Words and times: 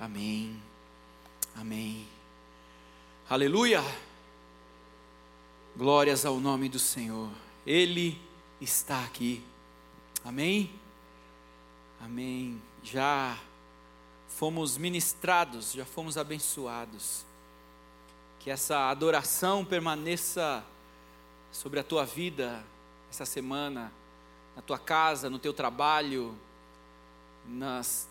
Amém. 0.00 0.62
Amém. 1.56 2.06
Aleluia. 3.28 3.82
Glórias 5.76 6.24
ao 6.24 6.38
nome 6.38 6.68
do 6.68 6.78
Senhor. 6.78 7.28
Ele 7.66 8.16
está 8.60 9.04
aqui. 9.04 9.42
Amém. 10.24 10.72
Amém. 12.00 12.62
Já 12.80 13.36
fomos 14.28 14.78
ministrados, 14.78 15.72
já 15.72 15.84
fomos 15.84 16.16
abençoados. 16.16 17.24
Que 18.38 18.50
essa 18.50 18.88
adoração 18.90 19.64
permaneça 19.64 20.64
sobre 21.50 21.80
a 21.80 21.84
tua 21.84 22.04
vida 22.04 22.64
essa 23.10 23.26
semana, 23.26 23.92
na 24.54 24.62
tua 24.62 24.78
casa, 24.78 25.28
no 25.28 25.40
teu 25.40 25.52
trabalho, 25.52 26.38
nas 27.44 28.07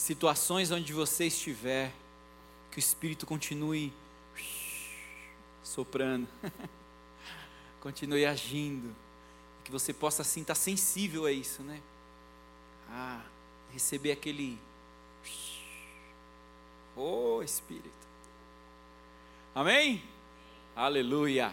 situações 0.00 0.70
onde 0.70 0.94
você 0.94 1.26
estiver, 1.26 1.92
que 2.70 2.78
o 2.78 2.80
Espírito 2.80 3.26
continue 3.26 3.92
soprando, 5.62 6.26
continue 7.82 8.24
agindo, 8.24 8.96
que 9.62 9.70
você 9.70 9.92
possa 9.92 10.22
assim 10.22 10.40
estar 10.40 10.54
sensível 10.54 11.26
a 11.26 11.32
isso, 11.32 11.62
né? 11.62 11.82
Ah, 12.88 13.20
receber 13.74 14.12
aquele 14.12 14.58
oh 16.96 17.42
Espírito. 17.42 17.90
Amém? 19.54 20.02
Aleluia. 20.74 21.52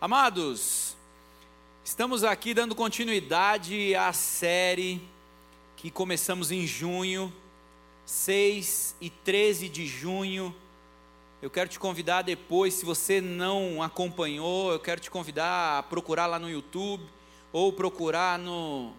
Amados, 0.00 0.96
estamos 1.84 2.24
aqui 2.24 2.54
dando 2.54 2.74
continuidade 2.74 3.94
à 3.94 4.14
série 4.14 5.06
que 5.76 5.90
começamos 5.90 6.50
em 6.50 6.66
junho, 6.66 7.30
6 8.04 8.96
e 9.00 9.10
13 9.10 9.68
de 9.68 9.86
junho. 9.86 10.54
Eu 11.40 11.50
quero 11.50 11.68
te 11.68 11.78
convidar 11.78 12.22
depois, 12.22 12.74
se 12.74 12.84
você 12.84 13.20
não 13.20 13.82
acompanhou, 13.82 14.72
eu 14.72 14.78
quero 14.78 15.00
te 15.00 15.10
convidar 15.10 15.78
a 15.78 15.82
procurar 15.82 16.26
lá 16.26 16.38
no 16.38 16.48
YouTube 16.48 17.04
ou 17.52 17.72
procurar 17.72 18.38
no, 18.38 18.92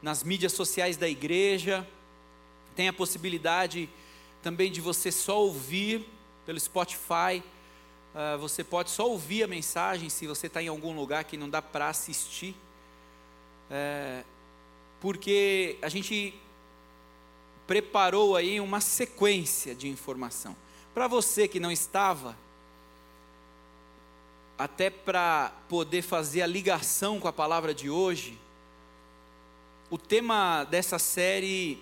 nas 0.00 0.22
mídias 0.22 0.52
sociais 0.52 0.96
da 0.96 1.08
igreja. 1.08 1.86
Tem 2.76 2.88
a 2.88 2.92
possibilidade 2.92 3.88
também 4.42 4.70
de 4.70 4.80
você 4.80 5.10
só 5.10 5.40
ouvir 5.42 6.08
pelo 6.46 6.58
Spotify. 6.58 7.42
Uh, 8.14 8.38
você 8.38 8.64
pode 8.64 8.90
só 8.90 9.08
ouvir 9.08 9.42
a 9.42 9.46
mensagem 9.46 10.08
se 10.08 10.26
você 10.26 10.46
está 10.46 10.62
em 10.62 10.68
algum 10.68 10.94
lugar 10.94 11.24
que 11.24 11.36
não 11.36 11.48
dá 11.48 11.60
para 11.60 11.88
assistir. 11.88 12.54
É, 13.70 14.24
porque 15.00 15.78
a 15.82 15.88
gente 15.88 16.34
preparou 17.68 18.34
aí 18.34 18.58
uma 18.60 18.80
sequência 18.80 19.74
de 19.74 19.88
informação. 19.88 20.56
Para 20.94 21.06
você 21.06 21.46
que 21.46 21.60
não 21.60 21.70
estava, 21.70 22.34
até 24.56 24.88
para 24.88 25.52
poder 25.68 26.00
fazer 26.00 26.40
a 26.40 26.46
ligação 26.46 27.20
com 27.20 27.28
a 27.28 27.32
palavra 27.32 27.74
de 27.74 27.90
hoje, 27.90 28.38
o 29.90 29.98
tema 29.98 30.64
dessa 30.64 30.98
série 30.98 31.78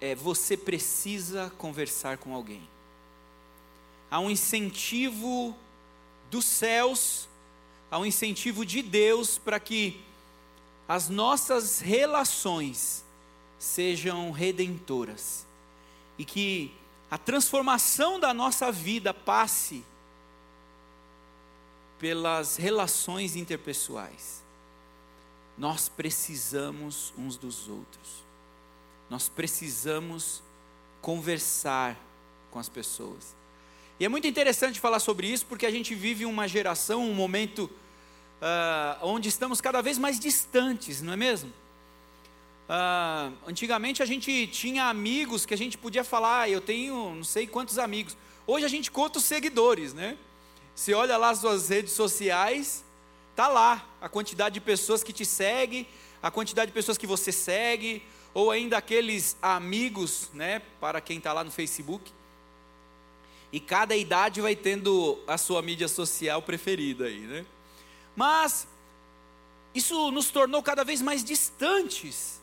é 0.00 0.14
Você 0.14 0.56
precisa 0.56 1.52
conversar 1.58 2.16
com 2.16 2.34
alguém. 2.34 2.66
Há 4.10 4.18
um 4.20 4.30
incentivo 4.30 5.54
dos 6.30 6.46
céus, 6.46 7.28
há 7.90 7.98
um 7.98 8.06
incentivo 8.06 8.64
de 8.64 8.80
Deus 8.80 9.36
para 9.36 9.60
que 9.60 10.00
as 10.88 11.10
nossas 11.10 11.78
relações 11.78 13.04
sejam 13.58 14.30
redentoras 14.30 15.46
e 16.18 16.24
que 16.24 16.72
a 17.10 17.18
transformação 17.18 18.18
da 18.18 18.34
nossa 18.34 18.70
vida 18.72 19.14
passe 19.14 19.84
pelas 21.98 22.56
relações 22.56 23.36
interpessoais. 23.36 24.42
Nós 25.56 25.88
precisamos 25.88 27.12
uns 27.16 27.36
dos 27.36 27.68
outros. 27.68 28.24
Nós 29.08 29.28
precisamos 29.28 30.42
conversar 31.00 31.96
com 32.50 32.58
as 32.58 32.68
pessoas. 32.68 33.34
E 33.98 34.04
é 34.04 34.08
muito 34.08 34.26
interessante 34.26 34.78
falar 34.78 34.98
sobre 34.98 35.26
isso 35.26 35.46
porque 35.46 35.64
a 35.64 35.70
gente 35.70 35.94
vive 35.94 36.26
uma 36.26 36.46
geração, 36.46 37.08
um 37.08 37.14
momento 37.14 37.70
uh, 38.40 39.06
onde 39.06 39.28
estamos 39.28 39.60
cada 39.60 39.80
vez 39.80 39.96
mais 39.96 40.20
distantes, 40.20 41.00
não 41.00 41.14
é 41.14 41.16
mesmo? 41.16 41.52
Uh, 42.68 43.32
antigamente 43.46 44.02
a 44.02 44.06
gente 44.06 44.48
tinha 44.48 44.86
amigos 44.86 45.46
que 45.46 45.54
a 45.54 45.56
gente 45.56 45.78
podia 45.78 46.02
falar, 46.02 46.42
ah, 46.42 46.48
eu 46.48 46.60
tenho 46.60 47.14
não 47.14 47.24
sei 47.24 47.46
quantos 47.46 47.78
amigos. 47.78 48.16
Hoje 48.44 48.64
a 48.64 48.68
gente 48.68 48.90
conta 48.90 49.18
os 49.18 49.24
seguidores, 49.24 49.94
né? 49.94 50.18
Você 50.74 50.92
olha 50.92 51.16
lá 51.16 51.30
as 51.30 51.38
suas 51.38 51.68
redes 51.68 51.92
sociais, 51.92 52.84
tá 53.36 53.46
lá 53.46 53.86
a 54.00 54.08
quantidade 54.08 54.54
de 54.54 54.60
pessoas 54.60 55.04
que 55.04 55.12
te 55.12 55.24
segue, 55.24 55.86
a 56.20 56.30
quantidade 56.30 56.70
de 56.70 56.74
pessoas 56.74 56.98
que 56.98 57.06
você 57.06 57.30
segue, 57.30 58.02
ou 58.34 58.50
ainda 58.50 58.76
aqueles 58.76 59.36
amigos, 59.40 60.28
né? 60.34 60.60
Para 60.80 61.00
quem 61.00 61.18
está 61.18 61.32
lá 61.32 61.44
no 61.44 61.52
Facebook. 61.52 62.12
E 63.52 63.60
cada 63.60 63.96
idade 63.96 64.40
vai 64.40 64.56
tendo 64.56 65.18
a 65.26 65.38
sua 65.38 65.62
mídia 65.62 65.86
social 65.86 66.42
preferida 66.42 67.04
aí, 67.04 67.20
né? 67.20 67.46
Mas 68.16 68.66
isso 69.72 70.10
nos 70.10 70.30
tornou 70.30 70.62
cada 70.64 70.82
vez 70.82 71.00
mais 71.00 71.22
distantes 71.22 72.40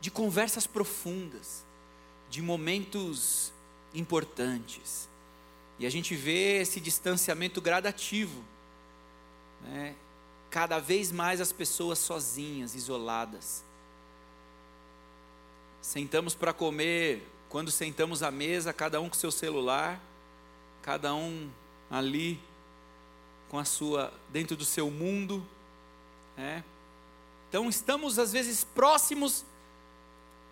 de 0.00 0.10
conversas 0.10 0.66
profundas, 0.66 1.64
de 2.30 2.40
momentos 2.40 3.52
importantes. 3.94 5.08
E 5.78 5.86
a 5.86 5.90
gente 5.90 6.14
vê 6.14 6.60
esse 6.60 6.80
distanciamento 6.80 7.60
gradativo, 7.60 8.44
né? 9.62 9.94
cada 10.50 10.78
vez 10.78 11.12
mais 11.12 11.40
as 11.40 11.52
pessoas 11.52 11.98
sozinhas, 11.98 12.74
isoladas. 12.74 13.64
Sentamos 15.80 16.34
para 16.34 16.52
comer, 16.52 17.26
quando 17.48 17.70
sentamos 17.70 18.22
à 18.22 18.30
mesa, 18.30 18.72
cada 18.72 19.00
um 19.00 19.08
com 19.08 19.14
seu 19.14 19.30
celular, 19.30 20.00
cada 20.82 21.14
um 21.14 21.50
ali 21.90 22.40
com 23.48 23.58
a 23.58 23.64
sua 23.64 24.12
dentro 24.30 24.56
do 24.56 24.64
seu 24.64 24.90
mundo, 24.90 25.46
né? 26.36 26.62
Então 27.48 27.68
estamos 27.68 28.18
às 28.18 28.32
vezes 28.32 28.62
próximos 28.62 29.44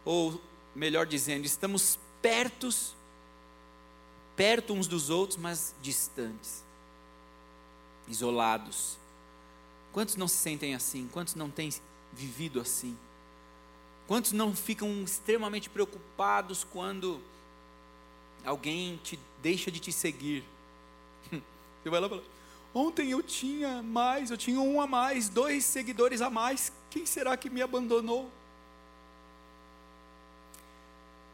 ou 0.06 0.40
melhor 0.72 1.04
dizendo, 1.04 1.44
estamos 1.44 1.98
pertos, 2.22 2.94
perto 4.36 4.72
uns 4.72 4.86
dos 4.86 5.10
outros, 5.10 5.36
mas 5.36 5.74
distantes, 5.82 6.64
isolados. 8.06 8.96
Quantos 9.92 10.14
não 10.14 10.28
se 10.28 10.36
sentem 10.36 10.76
assim? 10.76 11.08
Quantos 11.12 11.34
não 11.34 11.50
têm 11.50 11.70
vivido 12.12 12.60
assim? 12.60 12.96
Quantos 14.06 14.30
não 14.30 14.54
ficam 14.54 15.02
extremamente 15.02 15.68
preocupados 15.68 16.62
quando 16.62 17.20
alguém 18.44 19.00
te 19.02 19.18
deixa 19.42 19.72
de 19.72 19.80
te 19.80 19.90
seguir? 19.90 20.44
Você 21.82 21.90
vai 21.90 21.98
lá 21.98 22.06
e 22.06 22.10
fala: 22.10 22.24
Ontem 22.72 23.10
eu 23.10 23.22
tinha 23.24 23.82
mais, 23.82 24.30
eu 24.30 24.36
tinha 24.36 24.60
um 24.60 24.80
a 24.80 24.86
mais, 24.86 25.28
dois 25.28 25.64
seguidores 25.64 26.20
a 26.20 26.30
mais, 26.30 26.70
quem 26.90 27.04
será 27.04 27.36
que 27.36 27.50
me 27.50 27.60
abandonou? 27.60 28.30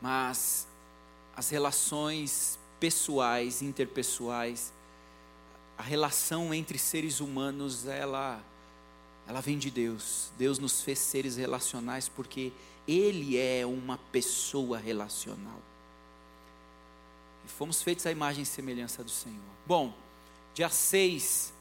Mas 0.02 0.66
as 1.36 1.48
relações 1.48 2.58
pessoais, 2.80 3.62
interpessoais, 3.62 4.72
a 5.78 5.82
relação 5.82 6.52
entre 6.52 6.76
seres 6.76 7.20
humanos, 7.20 7.86
ela 7.86 8.42
ela 9.26 9.40
vem 9.40 9.56
de 9.56 9.70
Deus. 9.70 10.32
Deus 10.36 10.58
nos 10.58 10.82
fez 10.82 10.98
seres 10.98 11.36
relacionais 11.36 12.08
porque 12.08 12.52
ele 12.86 13.38
é 13.38 13.64
uma 13.64 13.96
pessoa 14.10 14.78
relacional. 14.78 15.60
E 17.44 17.48
fomos 17.48 17.80
feitos 17.80 18.04
à 18.04 18.10
imagem 18.10 18.42
e 18.42 18.46
semelhança 18.46 19.04
do 19.04 19.10
Senhor. 19.10 19.38
Bom, 19.64 19.94
dia 20.54 20.68
6, 20.68 21.52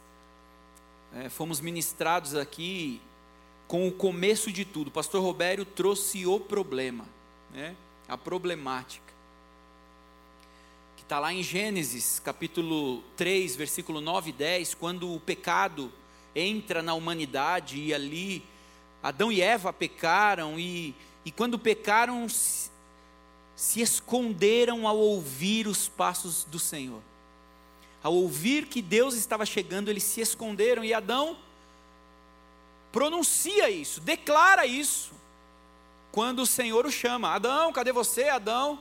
é, 1.14 1.30
fomos 1.30 1.60
ministrados 1.60 2.36
aqui 2.36 3.00
com 3.68 3.88
o 3.88 3.92
começo 3.92 4.52
de 4.52 4.66
tudo. 4.66 4.88
O 4.88 4.92
pastor 4.92 5.22
Robério 5.22 5.64
trouxe 5.64 6.26
o 6.26 6.40
problema, 6.40 7.06
né? 7.52 7.76
A 8.12 8.18
problemática. 8.18 9.14
Que 10.98 11.04
está 11.04 11.18
lá 11.18 11.32
em 11.32 11.42
Gênesis, 11.42 12.20
capítulo 12.20 13.02
3, 13.16 13.56
versículo 13.56 14.02
9 14.02 14.32
e 14.32 14.34
10, 14.34 14.74
quando 14.74 15.16
o 15.16 15.20
pecado 15.22 15.90
entra 16.36 16.84
na 16.84 16.94
humanidade 16.94 17.80
e 17.80 17.94
ali 17.94 18.44
Adão 19.02 19.32
e 19.32 19.42
Eva 19.42 19.72
pecaram 19.72 20.60
e, 20.60 20.94
e 21.24 21.32
quando 21.32 21.58
pecaram 21.58 22.28
se, 22.28 22.70
se 23.56 23.80
esconderam 23.80 24.86
ao 24.86 24.98
ouvir 24.98 25.66
os 25.66 25.88
passos 25.88 26.44
do 26.44 26.60
Senhor. 26.60 27.02
Ao 28.04 28.14
ouvir 28.14 28.66
que 28.66 28.82
Deus 28.82 29.14
estava 29.14 29.46
chegando, 29.46 29.88
eles 29.88 30.04
se 30.04 30.20
esconderam 30.20 30.84
e 30.84 30.94
Adão 30.94 31.38
pronuncia 32.92 33.70
isso, 33.70 34.02
declara 34.02 34.66
isso 34.66 35.22
quando 36.12 36.40
o 36.40 36.46
Senhor 36.46 36.86
o 36.86 36.92
chama: 36.92 37.34
Adão, 37.34 37.72
cadê 37.72 37.92
você, 37.92 38.30
Adão? 38.30 38.80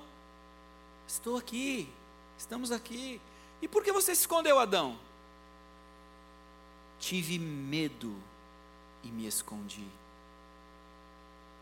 Estou 1.07 1.37
aqui, 1.37 1.89
estamos 2.39 2.71
aqui. 2.71 3.21
E 3.63 3.69
por 3.69 3.85
que 3.85 3.93
você 3.93 4.15
se 4.15 4.23
escondeu, 4.23 4.59
Adão? 4.59 4.99
Tive 6.99 7.39
medo 7.39 8.15
e 9.03 9.09
me 9.09 9.27
escondi. 9.27 9.87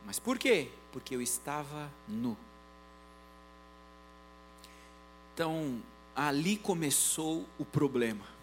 Mas 0.05 0.19
por 0.19 0.39
quê? 0.39 0.71
Porque 0.93 1.15
eu 1.15 1.23
estava 1.23 1.91
nu. 2.07 2.37
Então, 5.35 5.81
ali 6.17 6.57
começou 6.57 7.47
o 7.59 7.65
problema. 7.65 8.38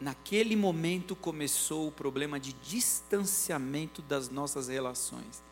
Naquele 0.00 0.54
momento 0.54 1.16
começou 1.16 1.88
o 1.88 1.92
problema 1.92 2.38
de 2.38 2.52
distanciamento 2.52 4.00
das 4.02 4.28
nossas 4.28 4.68
relações. 4.68 5.42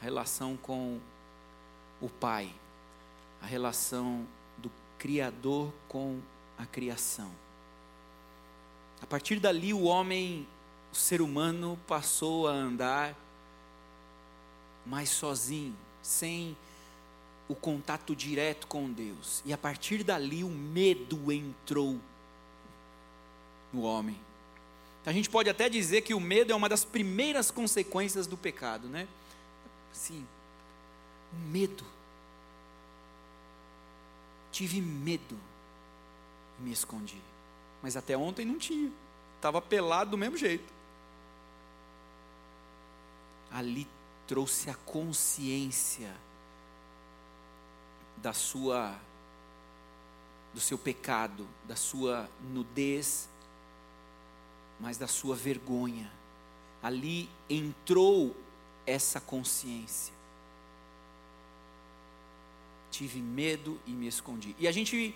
A 0.00 0.04
relação 0.04 0.56
com 0.56 0.98
o 2.00 2.08
Pai, 2.08 2.50
a 3.42 3.46
relação 3.46 4.26
do 4.56 4.70
Criador 4.98 5.70
com 5.88 6.18
a 6.56 6.64
criação. 6.64 7.30
A 9.02 9.06
partir 9.06 9.38
dali, 9.38 9.74
o 9.74 9.82
homem, 9.82 10.46
o 10.90 10.96
ser 10.96 11.20
humano, 11.20 11.78
passou 11.86 12.48
a 12.48 12.52
andar 12.52 13.14
mais 14.86 15.10
sozinho, 15.10 15.76
sem 16.02 16.56
o 17.46 17.54
contato 17.54 18.14
direto 18.16 18.66
com 18.66 18.90
Deus. 18.90 19.42
E 19.44 19.52
a 19.52 19.58
partir 19.58 20.02
dali, 20.02 20.44
o 20.44 20.48
medo 20.48 21.30
entrou 21.30 21.98
no 23.72 23.82
homem. 23.82 24.18
A 25.06 25.12
gente 25.12 25.30
pode 25.30 25.48
até 25.48 25.68
dizer 25.68 26.02
que 26.02 26.12
o 26.12 26.20
medo 26.20 26.52
é 26.52 26.54
uma 26.54 26.68
das 26.68 26.84
primeiras 26.84 27.50
consequências 27.50 28.26
do 28.26 28.36
pecado, 28.36 28.88
né? 28.88 29.08
Sim, 29.92 30.26
medo. 31.32 31.84
Tive 34.52 34.80
medo 34.80 35.38
e 36.58 36.62
me 36.62 36.72
escondi. 36.72 37.20
Mas 37.82 37.96
até 37.96 38.16
ontem 38.16 38.44
não 38.44 38.58
tinha. 38.58 38.92
Estava 39.36 39.62
pelado 39.62 40.10
do 40.10 40.18
mesmo 40.18 40.36
jeito. 40.36 40.70
Ali 43.50 43.88
trouxe 44.26 44.68
a 44.68 44.74
consciência 44.74 46.14
da 48.18 48.32
sua 48.34 48.94
do 50.52 50.60
seu 50.60 50.76
pecado, 50.76 51.46
da 51.64 51.76
sua 51.76 52.28
nudez, 52.52 53.29
mas 54.80 54.96
da 54.96 55.06
sua 55.06 55.36
vergonha. 55.36 56.10
Ali 56.82 57.28
entrou 57.48 58.34
essa 58.86 59.20
consciência. 59.20 60.14
Tive 62.90 63.20
medo 63.20 63.78
e 63.86 63.92
me 63.92 64.06
escondi. 64.06 64.56
E 64.58 64.66
a 64.66 64.72
gente 64.72 65.14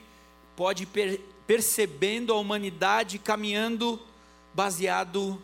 pode 0.55 0.87
per 0.87 1.21
percebendo 1.47 2.33
a 2.33 2.37
humanidade 2.37 3.19
caminhando 3.19 4.01
baseado 4.55 5.39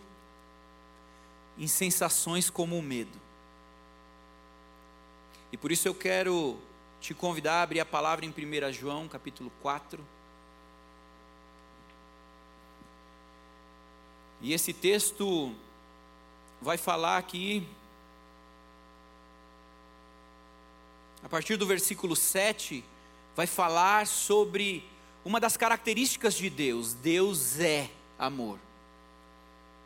em 1.58 1.66
sensações 1.66 2.48
como 2.48 2.78
o 2.78 2.82
medo. 2.82 3.20
E 5.52 5.58
por 5.58 5.70
isso 5.70 5.86
eu 5.86 5.94
quero 5.94 6.58
te 7.02 7.12
convidar 7.12 7.56
a 7.56 7.62
abrir 7.62 7.80
a 7.80 7.84
palavra 7.84 8.24
em 8.24 8.30
1 8.30 8.72
João, 8.72 9.08
capítulo 9.08 9.52
4. 9.60 10.02
E 14.40 14.52
esse 14.54 14.72
texto 14.72 15.54
vai 16.62 16.78
falar 16.78 17.18
aqui, 17.18 17.66
a 21.22 21.28
partir 21.28 21.56
do 21.56 21.66
versículo 21.66 22.16
7, 22.16 22.82
vai 23.36 23.46
falar 23.46 24.06
sobre 24.06 24.84
uma 25.24 25.38
das 25.38 25.56
características 25.56 26.34
de 26.34 26.48
Deus: 26.48 26.94
Deus 26.94 27.60
é 27.60 27.90
amor. 28.18 28.58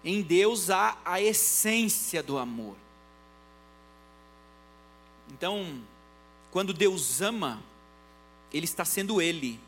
Em 0.05 0.23
Deus 0.23 0.71
há 0.71 0.99
a 1.05 1.21
essência 1.21 2.23
do 2.23 2.39
amor. 2.39 2.77
Então, 5.33 5.83
quando 6.53 6.73
Deus 6.73 7.21
ama, 7.21 7.61
Ele 8.53 8.67
está 8.67 8.85
sendo 8.85 9.21
Ele. 9.21 9.59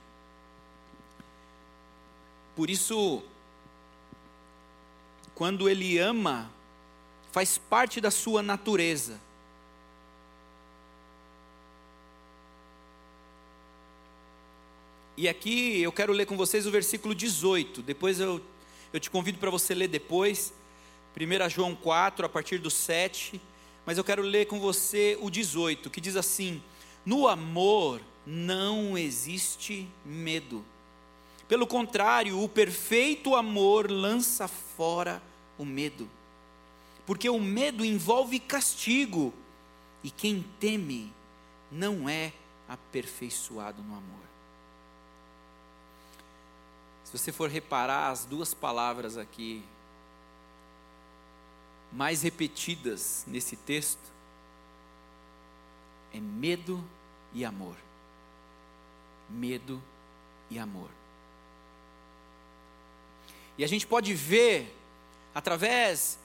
Por 2.55 2.71
isso, 2.71 3.23
quando 5.37 5.69
Ele 5.69 5.99
ama, 5.99 6.51
faz 7.31 7.59
parte 7.59 8.01
da 8.01 8.11
sua 8.11 8.43
natureza. 8.43 9.21
E 15.15 15.29
aqui 15.29 15.83
eu 15.83 15.93
quero 15.93 16.15
ler 16.15 16.25
com 16.25 16.39
vocês 16.39 16.67
o 16.67 16.71
versículo 16.71 17.15
18. 17.15 17.83
Depois 17.83 18.19
eu, 18.19 18.41
eu 18.95 18.99
te 18.99 19.11
convido 19.11 19.37
para 19.39 19.51
você 19.51 19.75
ler 19.75 19.89
depois. 19.89 20.55
1 21.15 21.51
João 21.51 21.75
4, 21.77 22.25
a 22.25 22.29
partir 22.31 22.57
do 22.57 22.71
7. 22.71 23.39
Mas 23.85 23.99
eu 23.99 24.05
quero 24.05 24.23
ler 24.23 24.47
com 24.47 24.59
você 24.59 25.19
o 25.21 25.31
18, 25.31 25.91
que 25.91 26.01
diz 26.01 26.17
assim: 26.17 26.63
No 27.05 27.29
amor 27.29 28.01
não 28.27 28.97
existe 28.97 29.87
medo. 30.03 30.65
Pelo 31.49 31.67
contrário, 31.67 32.43
o 32.43 32.49
perfeito 32.49 33.37
amor 33.37 33.91
lança 33.91 34.49
fora 34.49 35.23
o 35.57 35.65
medo. 35.65 36.09
Porque 37.07 37.29
o 37.29 37.39
medo 37.39 37.85
envolve 37.85 38.41
castigo, 38.41 39.33
e 40.03 40.11
quem 40.11 40.45
teme 40.59 41.13
não 41.71 42.09
é 42.09 42.33
aperfeiçoado 42.69 43.81
no 43.83 43.95
amor. 43.95 44.27
Se 47.05 47.17
você 47.17 47.31
for 47.31 47.49
reparar 47.49 48.11
as 48.11 48.25
duas 48.25 48.53
palavras 48.53 49.17
aqui, 49.17 49.65
mais 51.93 52.23
repetidas 52.23 53.25
nesse 53.29 53.57
texto, 53.57 54.13
é 56.13 56.19
medo 56.19 56.83
e 57.33 57.45
amor. 57.45 57.77
Medo 59.31 59.81
e 60.51 60.59
amor. 60.59 60.91
E 63.59 63.65
a 63.65 63.67
gente 63.67 63.87
pode 63.87 64.13
ver, 64.13 64.75
através 65.35 66.19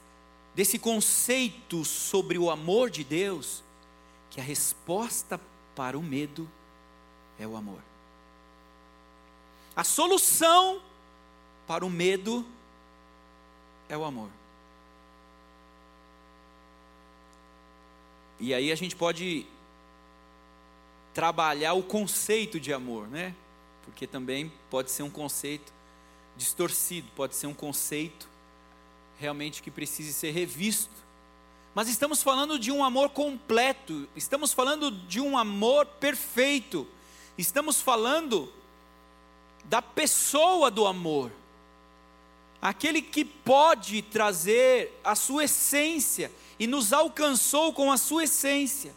desse 0.53 0.77
conceito 0.77 1.85
sobre 1.85 2.37
o 2.37 2.49
amor 2.49 2.89
de 2.89 3.03
Deus, 3.03 3.63
que 4.29 4.39
a 4.39 4.43
resposta 4.43 5.39
para 5.75 5.97
o 5.97 6.03
medo 6.03 6.49
é 7.39 7.47
o 7.47 7.55
amor. 7.55 7.81
A 9.75 9.83
solução 9.83 10.81
para 11.65 11.85
o 11.85 11.89
medo 11.89 12.45
é 13.87 13.97
o 13.97 14.03
amor. 14.03 14.29
E 18.39 18.53
aí 18.53 18.71
a 18.71 18.75
gente 18.75 18.95
pode 18.95 19.45
trabalhar 21.13 21.73
o 21.73 21.83
conceito 21.83 22.59
de 22.59 22.73
amor, 22.73 23.07
né? 23.07 23.35
Porque 23.85 24.07
também 24.07 24.51
pode 24.69 24.91
ser 24.91 25.03
um 25.03 25.09
conceito 25.09 25.71
distorcido, 26.41 27.07
pode 27.15 27.35
ser 27.35 27.45
um 27.45 27.53
conceito 27.53 28.27
realmente 29.19 29.61
que 29.61 29.69
precise 29.69 30.11
ser 30.11 30.31
revisto. 30.31 30.89
Mas 31.75 31.87
estamos 31.87 32.23
falando 32.23 32.57
de 32.57 32.71
um 32.71 32.83
amor 32.83 33.09
completo, 33.09 34.09
estamos 34.15 34.51
falando 34.51 34.89
de 34.91 35.21
um 35.21 35.37
amor 35.37 35.85
perfeito, 35.85 36.87
estamos 37.37 37.79
falando 37.79 38.51
da 39.65 39.81
pessoa 39.83 40.71
do 40.71 40.87
amor, 40.87 41.31
aquele 42.59 43.01
que 43.01 43.23
pode 43.23 44.01
trazer 44.01 44.99
a 45.03 45.13
sua 45.13 45.43
essência 45.43 46.31
e 46.59 46.65
nos 46.65 46.91
alcançou 46.91 47.71
com 47.71 47.91
a 47.91 47.97
sua 47.97 48.23
essência, 48.23 48.93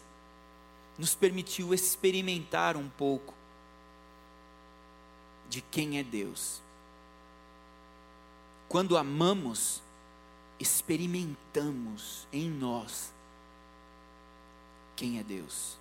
nos 0.97 1.13
permitiu 1.13 1.73
experimentar 1.73 2.75
um 2.75 2.89
pouco 2.89 3.35
de 5.47 5.61
quem 5.61 5.99
é 5.99 6.03
Deus. 6.03 6.64
Quando 8.75 8.97
amamos, 8.97 9.81
experimentamos 10.59 12.27
em 12.33 12.49
nós 12.49 13.09
quem 14.97 15.17
é 15.17 15.23
Deus, 15.23 15.77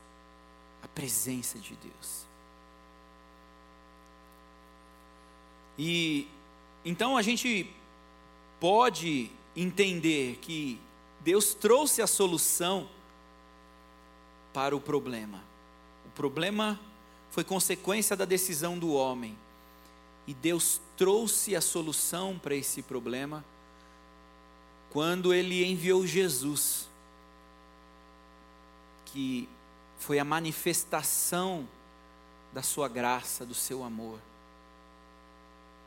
a 0.81 0.87
presença 0.87 1.59
de 1.59 1.75
Deus. 1.75 2.25
E 5.77 6.29
então 6.85 7.17
a 7.17 7.23
gente 7.23 7.69
pode 8.61 9.29
entender 9.57 10.37
que 10.37 10.79
Deus 11.19 11.53
trouxe 11.53 12.01
a 12.01 12.07
solução 12.07 12.89
para 14.53 14.77
o 14.77 14.81
problema. 14.81 15.43
O 16.07 16.11
problema 16.11 16.79
foi 17.33 17.43
consequência 17.43 18.15
da 18.15 18.25
decisão 18.25 18.79
do 18.79 18.93
homem. 18.93 19.37
E 20.27 20.33
Deus 20.33 20.81
trouxe 20.97 21.55
a 21.55 21.61
solução 21.61 22.39
para 22.39 22.55
esse 22.55 22.83
problema 22.83 23.45
quando 24.91 25.35
ele 25.35 25.65
enviou 25.65 26.07
Jesus, 26.07 26.89
que 29.07 29.49
foi 29.99 30.19
a 30.19 30.25
manifestação 30.25 31.69
da 32.53 32.63
sua 32.63 32.89
graça, 32.89 33.45
do 33.45 33.55
seu 33.55 33.83
amor. 33.83 34.21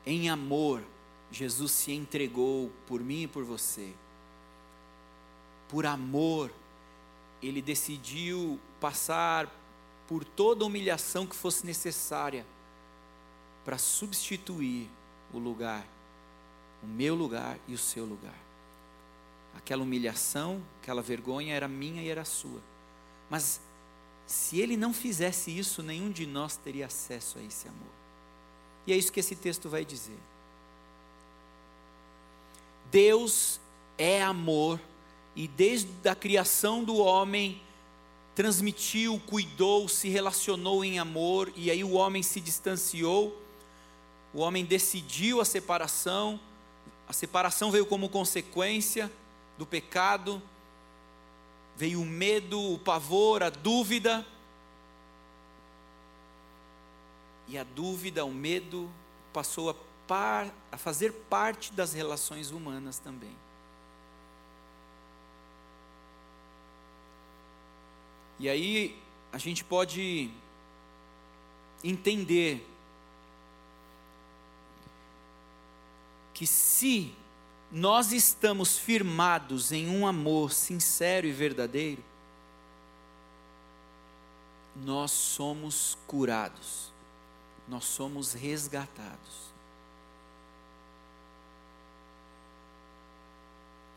Em 0.06 0.30
amor, 0.30 0.84
Jesus 1.32 1.72
se 1.72 1.92
entregou 1.92 2.72
por 2.86 3.00
mim 3.00 3.24
e 3.24 3.28
por 3.28 3.44
você. 3.44 3.94
Por 5.70 5.86
amor, 5.86 6.52
ele 7.42 7.62
decidiu 7.62 8.60
passar 8.80 9.50
por 10.08 10.24
toda 10.24 10.66
humilhação 10.66 11.26
que 11.26 11.36
fosse 11.36 11.66
necessária 11.66 12.46
para 13.68 13.78
substituir 13.78 14.88
o 15.34 15.38
lugar, 15.38 15.86
o 16.82 16.88
meu 16.88 17.14
lugar 17.14 17.60
e 17.68 17.74
o 17.74 17.78
seu 17.78 18.06
lugar. 18.06 18.40
Aquela 19.58 19.84
humilhação, 19.84 20.64
aquela 20.82 21.02
vergonha 21.02 21.54
era 21.54 21.68
minha 21.68 22.02
e 22.02 22.08
era 22.08 22.24
sua. 22.24 22.62
Mas 23.30 23.60
se 24.26 24.62
ele 24.62 24.78
não 24.78 24.94
fizesse 24.94 25.52
isso, 25.52 25.84
nenhum 25.84 26.10
de 26.10 26.26
nós 26.26 26.56
teria 26.56 26.86
acesso 26.86 27.40
a 27.40 27.44
esse 27.44 27.68
amor. 27.68 27.92
E 28.86 28.94
é 28.94 28.96
isso 28.96 29.12
que 29.12 29.20
esse 29.20 29.36
texto 29.36 29.68
vai 29.68 29.84
dizer. 29.84 30.18
Deus 32.90 33.60
é 33.98 34.24
amor 34.24 34.80
e 35.36 35.46
desde 35.46 36.08
a 36.08 36.16
criação 36.16 36.86
do 36.86 36.96
homem 36.96 37.62
transmitiu, 38.34 39.22
cuidou, 39.28 39.90
se 39.90 40.08
relacionou 40.08 40.86
em 40.86 41.00
amor 41.00 41.52
e 41.54 41.70
aí 41.70 41.84
o 41.84 41.92
homem 41.92 42.24
se 42.24 42.40
distanciou. 42.40 43.46
O 44.38 44.42
homem 44.42 44.64
decidiu 44.64 45.42
a 45.42 45.46
separação. 45.46 46.40
A 47.10 47.12
separação 47.12 47.72
veio 47.72 47.88
como 47.88 48.08
consequência 48.08 49.12
do 49.58 49.66
pecado. 49.66 50.40
Veio 51.76 52.00
o 52.00 52.06
medo, 52.06 52.62
o 52.74 52.78
pavor, 52.78 53.42
a 53.42 53.50
dúvida. 53.50 54.24
E 57.48 57.58
a 57.58 57.64
dúvida, 57.64 58.24
o 58.26 58.32
medo 58.32 58.88
passou 59.34 59.72
a, 59.72 59.76
par, 60.08 60.54
a 60.72 60.78
fazer 60.78 61.12
parte 61.28 61.74
das 61.74 61.94
relações 61.94 62.52
humanas 62.52 63.00
também. 63.00 63.36
E 68.40 68.48
aí 68.48 69.02
a 69.32 69.40
gente 69.40 69.64
pode 69.64 70.30
entender 71.84 72.77
que 76.38 76.46
se 76.46 77.16
nós 77.72 78.12
estamos 78.12 78.78
firmados 78.78 79.72
em 79.72 79.90
um 79.90 80.06
amor 80.06 80.54
sincero 80.54 81.26
e 81.26 81.32
verdadeiro, 81.32 82.04
nós 84.76 85.10
somos 85.10 85.98
curados, 86.06 86.94
nós 87.68 87.86
somos 87.86 88.34
resgatados. 88.34 89.48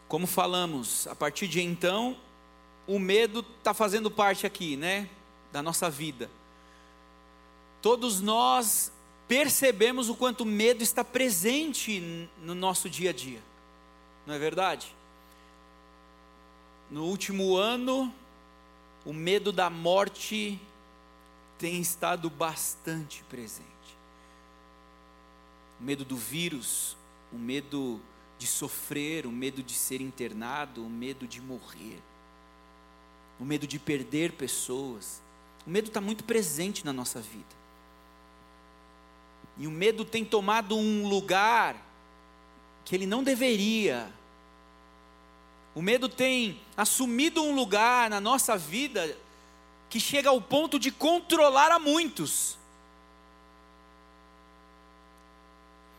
Como 0.08 0.26
falamos, 0.26 1.06
a 1.08 1.14
partir 1.14 1.46
de 1.46 1.60
então, 1.60 2.16
o 2.86 2.98
medo 2.98 3.44
está 3.58 3.74
fazendo 3.74 4.10
parte 4.10 4.46
aqui, 4.46 4.78
né, 4.78 5.10
da 5.52 5.62
nossa 5.62 5.90
vida. 5.90 6.30
Todos 7.82 8.22
nós 8.22 8.90
percebemos 9.30 10.08
o 10.08 10.16
quanto 10.16 10.44
medo 10.44 10.82
está 10.82 11.04
presente 11.04 12.28
no 12.42 12.52
nosso 12.52 12.90
dia 12.90 13.10
a 13.10 13.12
dia, 13.12 13.40
não 14.26 14.34
é 14.34 14.38
verdade? 14.38 14.92
No 16.90 17.04
último 17.04 17.54
ano, 17.54 18.12
o 19.04 19.12
medo 19.12 19.52
da 19.52 19.70
morte 19.70 20.60
tem 21.56 21.80
estado 21.80 22.28
bastante 22.28 23.22
presente. 23.30 23.68
O 25.80 25.84
medo 25.84 26.04
do 26.04 26.16
vírus, 26.16 26.96
o 27.32 27.38
medo 27.38 28.00
de 28.36 28.48
sofrer, 28.48 29.26
o 29.26 29.30
medo 29.30 29.62
de 29.62 29.74
ser 29.74 30.00
internado, 30.00 30.84
o 30.84 30.90
medo 30.90 31.28
de 31.28 31.40
morrer 31.40 32.00
o 33.40 33.44
medo 33.44 33.66
de 33.66 33.78
perder 33.78 34.32
pessoas. 34.32 35.22
O 35.66 35.70
medo 35.70 35.88
está 35.88 36.00
muito 36.00 36.22
presente 36.22 36.84
na 36.84 36.92
nossa 36.92 37.20
vida. 37.20 37.59
E 39.60 39.66
o 39.66 39.70
medo 39.70 40.06
tem 40.06 40.24
tomado 40.24 40.74
um 40.74 41.06
lugar 41.06 41.76
que 42.82 42.96
ele 42.96 43.04
não 43.04 43.22
deveria. 43.22 44.10
O 45.74 45.82
medo 45.82 46.08
tem 46.08 46.58
assumido 46.74 47.42
um 47.42 47.54
lugar 47.54 48.08
na 48.08 48.22
nossa 48.22 48.56
vida 48.56 49.14
que 49.90 50.00
chega 50.00 50.30
ao 50.30 50.40
ponto 50.40 50.78
de 50.78 50.90
controlar 50.90 51.70
a 51.70 51.78
muitos. 51.78 52.56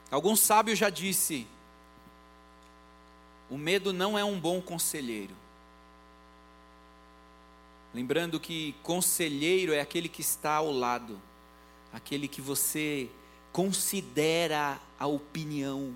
Algum 0.10 0.36
sábio 0.36 0.76
já 0.76 0.90
disse: 0.90 1.46
o 3.48 3.60
medo 3.60 3.94
não 3.94 4.18
é 4.18 4.24
um 4.24 4.40
bom 4.40 4.60
conselheiro. 4.60 5.36
Lembrando 7.94 8.40
que 8.40 8.74
conselheiro 8.82 9.72
é 9.72 9.82
aquele 9.82 10.10
que 10.10 10.22
está 10.22 10.56
ao 10.56 10.72
lado, 10.72 11.22
aquele 11.94 12.28
que 12.28 12.42
você 12.42 13.08
considera 13.52 14.80
a 15.00 15.08
opinião, 15.08 15.96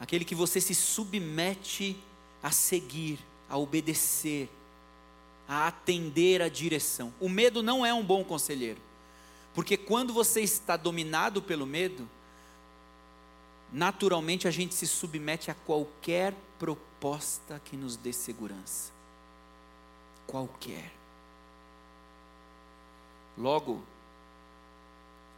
aquele 0.00 0.24
que 0.24 0.34
você 0.34 0.60
se 0.60 0.74
submete 0.74 1.96
a 2.42 2.50
seguir, 2.50 3.18
a 3.48 3.56
obedecer, 3.56 4.48
a 5.48 5.66
atender 5.66 6.42
a 6.42 6.48
direção. 6.48 7.12
O 7.20 7.28
medo 7.28 7.62
não 7.62 7.84
é 7.84 7.92
um 7.92 8.04
bom 8.04 8.24
conselheiro, 8.24 8.80
porque 9.54 9.76
quando 9.76 10.12
você 10.12 10.40
está 10.40 10.76
dominado 10.76 11.42
pelo 11.42 11.66
medo, 11.66 12.08
naturalmente 13.72 14.48
a 14.48 14.50
gente 14.50 14.74
se 14.74 14.86
submete 14.86 15.50
a 15.50 15.54
qualquer 15.54 16.34
proposta 16.58 17.60
que 17.64 17.76
nos 17.76 17.96
dê 17.96 18.12
segurança 18.12 18.94
qualquer. 20.26 20.92
Logo, 23.36 23.82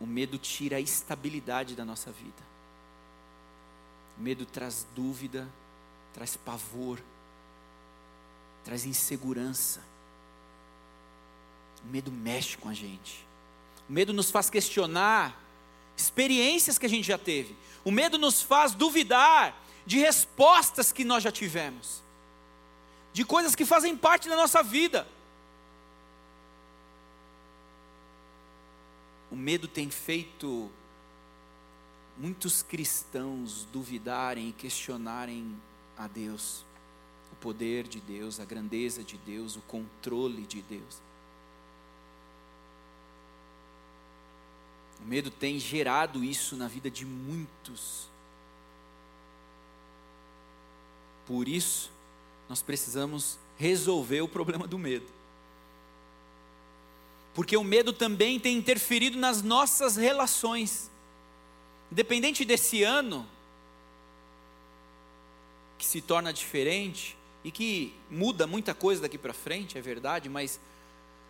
o 0.01 0.07
medo 0.07 0.39
tira 0.39 0.77
a 0.77 0.81
estabilidade 0.81 1.75
da 1.75 1.85
nossa 1.85 2.11
vida. 2.11 2.43
O 4.19 4.23
medo 4.23 4.47
traz 4.47 4.87
dúvida, 4.95 5.49
traz 6.13 6.37
pavor, 6.37 7.01
traz 8.65 8.85
insegurança. 8.85 9.81
O 11.85 11.89
medo 11.89 12.11
mexe 12.11 12.57
com 12.57 12.69
a 12.69 12.75
gente. 12.75 13.27
O 13.89 13.93
medo 13.93 14.13
nos 14.13 14.31
faz 14.31 14.51
questionar 14.51 15.41
experiências 15.97 16.79
que 16.79 16.87
a 16.87 16.89
gente 16.89 17.07
já 17.07 17.19
teve. 17.19 17.57
O 17.85 17.91
medo 17.91 18.19
nos 18.19 18.43
faz 18.43 18.75
duvidar 18.75 19.57
de 19.87 19.99
respostas 19.99 20.93
que 20.93 21.05
nós 21.05 21.23
já 21.23 21.31
tivemos 21.31 22.07
de 23.17 23.25
coisas 23.25 23.55
que 23.55 23.65
fazem 23.65 23.97
parte 23.97 24.29
da 24.29 24.37
nossa 24.37 24.63
vida. 24.63 25.09
O 29.31 29.37
medo 29.37 29.67
tem 29.67 29.91
feito 29.91 30.71
muitos 32.17 32.63
cristãos 32.63 33.67
duvidarem 33.73 34.49
e 34.49 34.53
questionarem 34.53 35.57
a 35.97 36.07
Deus, 36.07 36.65
o 37.33 37.37
poder 37.37 37.87
de 37.87 38.01
Deus, 38.01 38.41
a 38.41 38.45
grandeza 38.45 39.03
de 39.03 39.17
Deus, 39.19 39.57
o 39.57 39.61
controle 39.63 40.43
de 40.43 40.63
Deus. 40.63 41.01
O 45.01 45.05
medo 45.05 45.31
tem 45.31 45.59
gerado 45.59 46.25
isso 46.25 46.57
na 46.57 46.69
vida 46.69 46.91
de 46.91 47.05
muitos. 47.05 48.09
Por 51.27 51.49
isso, 51.49 51.91
nós 52.49 52.63
precisamos 52.63 53.39
resolver 53.59 54.21
o 54.21 54.29
problema 54.29 54.67
do 54.67 54.79
medo. 54.79 55.07
Porque 57.37 57.55
o 57.55 57.63
medo 57.63 57.93
também 57.93 58.41
tem 58.41 58.57
interferido 58.57 59.19
nas 59.19 59.43
nossas 59.43 59.95
relações. 59.95 60.91
Independente 61.93 62.47
desse 62.47 62.83
ano, 62.83 63.29
que 65.77 65.85
se 65.85 66.01
torna 66.01 66.33
diferente 66.33 67.15
e 67.45 67.51
que 67.51 67.93
muda 68.11 68.47
muita 68.47 68.73
coisa 68.75 69.03
daqui 69.03 69.19
para 69.19 69.35
frente, 69.35 69.77
é 69.77 69.83
verdade, 69.83 70.31
mas 70.31 70.59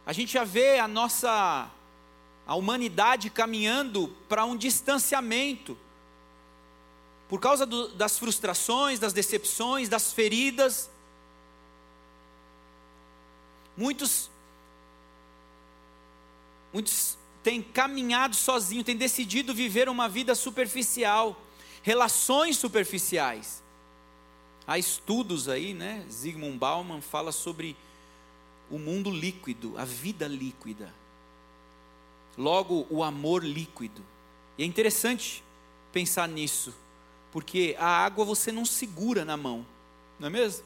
a 0.06 0.12
gente 0.12 0.32
já 0.32 0.44
vê 0.44 0.78
a 0.78 0.86
nossa 0.86 1.68
a 2.46 2.54
humanidade 2.54 3.28
caminhando 3.28 4.06
para 4.28 4.44
um 4.44 4.56
distanciamento 4.56 5.76
por 7.28 7.40
causa 7.40 7.66
do, 7.66 7.88
das 7.88 8.16
frustrações, 8.16 9.00
das 9.00 9.12
decepções, 9.12 9.88
das 9.88 10.12
feridas. 10.12 10.88
Muitos 13.76 14.30
muitos 16.76 17.16
têm 17.42 17.62
caminhado 17.62 18.36
sozinho, 18.36 18.84
têm 18.84 18.98
decidido 18.98 19.54
viver 19.54 19.88
uma 19.88 20.10
vida 20.10 20.34
superficial, 20.34 21.40
relações 21.82 22.58
superficiais. 22.58 23.62
Há 24.66 24.78
estudos 24.78 25.48
aí, 25.48 25.72
né? 25.72 26.04
Zygmunt 26.10 26.58
Bauman 26.58 27.00
fala 27.00 27.32
sobre 27.32 27.74
o 28.70 28.78
mundo 28.78 29.10
líquido, 29.10 29.72
a 29.78 29.86
vida 29.86 30.28
líquida. 30.28 30.92
Logo, 32.36 32.86
o 32.90 33.02
amor 33.02 33.42
líquido. 33.42 34.04
E 34.58 34.62
é 34.62 34.66
interessante 34.66 35.42
pensar 35.94 36.28
nisso, 36.28 36.74
porque 37.32 37.74
a 37.78 37.86
água 37.86 38.22
você 38.22 38.52
não 38.52 38.66
segura 38.66 39.24
na 39.24 39.36
mão, 39.38 39.64
não 40.20 40.26
é 40.26 40.30
mesmo? 40.30 40.62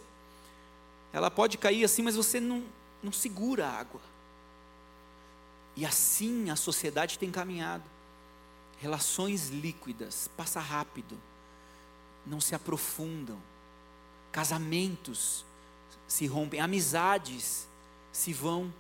Ela 1.13 1.31
pode 1.31 1.57
cair 1.57 1.85
assim, 1.85 2.03
mas 2.03 2.17
você 2.17 2.41
não, 2.41 2.65
não 3.01 3.13
segura 3.13 3.69
a 3.69 3.79
água. 3.79 4.10
E 5.81 5.87
assim 5.87 6.51
a 6.51 6.57
sociedade 6.57 7.19
tem 7.19 7.31
caminhado. 7.31 7.85
Relações 8.83 9.49
líquidas, 9.49 10.29
passa 10.37 10.61
rápido, 10.61 11.19
não 12.27 12.39
se 12.39 12.55
aprofundam. 12.55 13.41
Casamentos 14.31 15.43
se 16.07 16.27
rompem, 16.27 16.61
amizades 16.61 17.67
se 18.13 18.31
vão. 18.31 18.71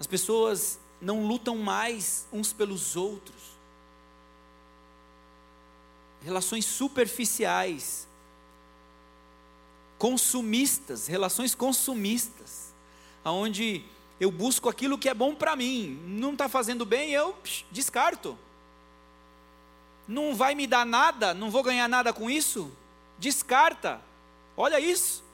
As 0.00 0.06
pessoas 0.06 0.80
não 1.02 1.26
lutam 1.26 1.58
mais 1.58 2.26
uns 2.32 2.50
pelos 2.50 2.96
outros. 2.96 3.42
Relações 6.22 6.64
superficiais, 6.64 8.08
consumistas, 9.98 11.06
relações 11.06 11.54
consumistas, 11.54 12.72
aonde 13.22 13.84
eu 14.20 14.30
busco 14.30 14.68
aquilo 14.68 14.98
que 14.98 15.08
é 15.08 15.14
bom 15.14 15.34
para 15.34 15.56
mim, 15.56 16.00
não 16.06 16.32
está 16.32 16.48
fazendo 16.48 16.84
bem, 16.86 17.10
eu 17.10 17.36
descarto. 17.70 18.38
Não 20.06 20.34
vai 20.34 20.54
me 20.54 20.66
dar 20.66 20.84
nada, 20.84 21.34
não 21.34 21.50
vou 21.50 21.62
ganhar 21.62 21.88
nada 21.88 22.12
com 22.12 22.30
isso, 22.30 22.70
descarta. 23.18 24.00
Olha 24.56 24.78
isso. 24.78 25.24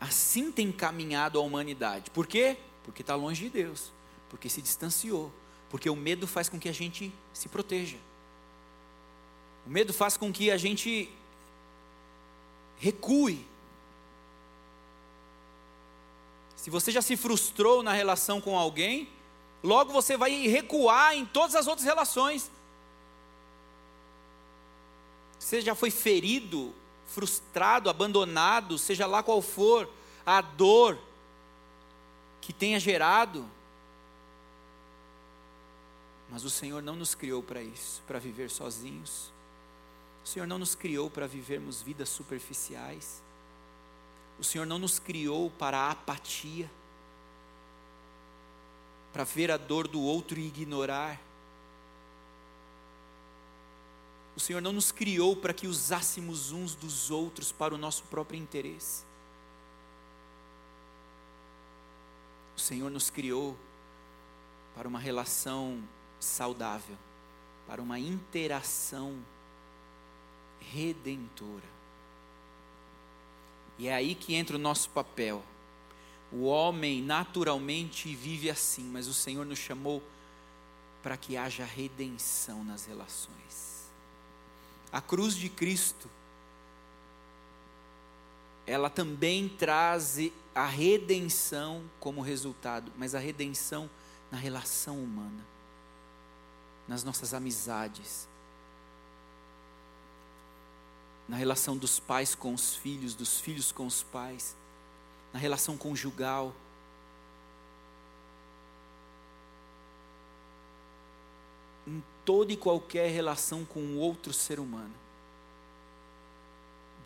Assim 0.00 0.50
tem 0.50 0.72
caminhado 0.72 1.38
a 1.38 1.42
humanidade. 1.42 2.10
Por 2.10 2.26
quê? 2.26 2.56
Porque 2.82 3.02
está 3.02 3.14
longe 3.14 3.44
de 3.44 3.50
Deus, 3.50 3.92
porque 4.28 4.48
se 4.48 4.60
distanciou, 4.60 5.32
porque 5.70 5.88
o 5.88 5.94
medo 5.94 6.26
faz 6.26 6.48
com 6.48 6.58
que 6.58 6.68
a 6.68 6.72
gente 6.72 7.12
se 7.32 7.48
proteja. 7.48 7.96
O 9.64 9.70
medo 9.70 9.92
faz 9.92 10.16
com 10.16 10.32
que 10.32 10.50
a 10.50 10.56
gente 10.56 11.08
recue. 12.78 13.46
Se 16.62 16.70
você 16.70 16.92
já 16.92 17.02
se 17.02 17.16
frustrou 17.16 17.82
na 17.82 17.92
relação 17.92 18.40
com 18.40 18.56
alguém, 18.56 19.08
logo 19.64 19.92
você 19.92 20.16
vai 20.16 20.46
recuar 20.46 21.12
em 21.12 21.26
todas 21.26 21.56
as 21.56 21.66
outras 21.66 21.84
relações. 21.84 22.48
Você 25.40 25.60
já 25.60 25.74
foi 25.74 25.90
ferido 25.90 26.72
frustrado, 27.08 27.90
abandonado, 27.90 28.78
seja 28.78 29.08
lá 29.08 29.24
qual 29.24 29.42
for 29.42 29.90
a 30.24 30.40
dor 30.40 30.96
que 32.40 32.52
tenha 32.52 32.78
gerado. 32.78 33.44
Mas 36.30 36.44
o 36.44 36.50
Senhor 36.50 36.80
não 36.80 36.94
nos 36.94 37.12
criou 37.12 37.42
para 37.42 37.60
isso, 37.60 38.00
para 38.06 38.20
viver 38.20 38.48
sozinhos. 38.48 39.32
O 40.24 40.28
Senhor 40.28 40.46
não 40.46 40.60
nos 40.60 40.76
criou 40.76 41.10
para 41.10 41.26
vivermos 41.26 41.82
vidas 41.82 42.08
superficiais. 42.08 43.20
O 44.38 44.44
Senhor 44.44 44.66
não 44.66 44.78
nos 44.78 44.98
criou 44.98 45.50
para 45.50 45.78
a 45.78 45.90
apatia, 45.90 46.70
para 49.12 49.24
ver 49.24 49.50
a 49.50 49.56
dor 49.56 49.86
do 49.86 50.00
outro 50.00 50.38
e 50.38 50.46
ignorar. 50.46 51.20
O 54.34 54.40
Senhor 54.40 54.62
não 54.62 54.72
nos 54.72 54.90
criou 54.90 55.36
para 55.36 55.52
que 55.52 55.66
usássemos 55.66 56.50
uns 56.50 56.74
dos 56.74 57.10
outros 57.10 57.52
para 57.52 57.74
o 57.74 57.78
nosso 57.78 58.02
próprio 58.04 58.38
interesse. 58.40 59.04
O 62.56 62.60
Senhor 62.60 62.90
nos 62.90 63.10
criou 63.10 63.56
para 64.74 64.88
uma 64.88 64.98
relação 64.98 65.82
saudável, 66.18 66.96
para 67.66 67.82
uma 67.82 67.98
interação 67.98 69.22
redentora. 70.60 71.81
E 73.82 73.88
é 73.88 73.94
aí 73.94 74.14
que 74.14 74.36
entra 74.36 74.54
o 74.54 74.60
nosso 74.60 74.88
papel. 74.90 75.42
O 76.30 76.44
homem 76.44 77.02
naturalmente 77.02 78.14
vive 78.14 78.48
assim, 78.48 78.84
mas 78.84 79.08
o 79.08 79.12
Senhor 79.12 79.44
nos 79.44 79.58
chamou 79.58 80.00
para 81.02 81.16
que 81.16 81.36
haja 81.36 81.64
redenção 81.64 82.62
nas 82.62 82.86
relações. 82.86 83.90
A 84.92 85.00
cruz 85.00 85.34
de 85.34 85.48
Cristo, 85.48 86.08
ela 88.64 88.88
também 88.88 89.48
traz 89.48 90.16
a 90.54 90.64
redenção 90.64 91.82
como 91.98 92.20
resultado, 92.20 92.92
mas 92.96 93.16
a 93.16 93.18
redenção 93.18 93.90
na 94.30 94.38
relação 94.38 95.02
humana, 95.02 95.44
nas 96.86 97.02
nossas 97.02 97.34
amizades, 97.34 98.28
na 101.28 101.36
relação 101.36 101.76
dos 101.76 101.98
pais 101.98 102.34
com 102.34 102.54
os 102.54 102.74
filhos, 102.74 103.14
dos 103.14 103.40
filhos 103.40 103.72
com 103.72 103.86
os 103.86 104.02
pais, 104.02 104.56
na 105.32 105.38
relação 105.38 105.76
conjugal. 105.76 106.54
Em 111.86 112.02
toda 112.24 112.52
e 112.52 112.56
qualquer 112.56 113.10
relação 113.10 113.64
com 113.64 113.96
outro 113.96 114.32
ser 114.32 114.60
humano. 114.60 114.94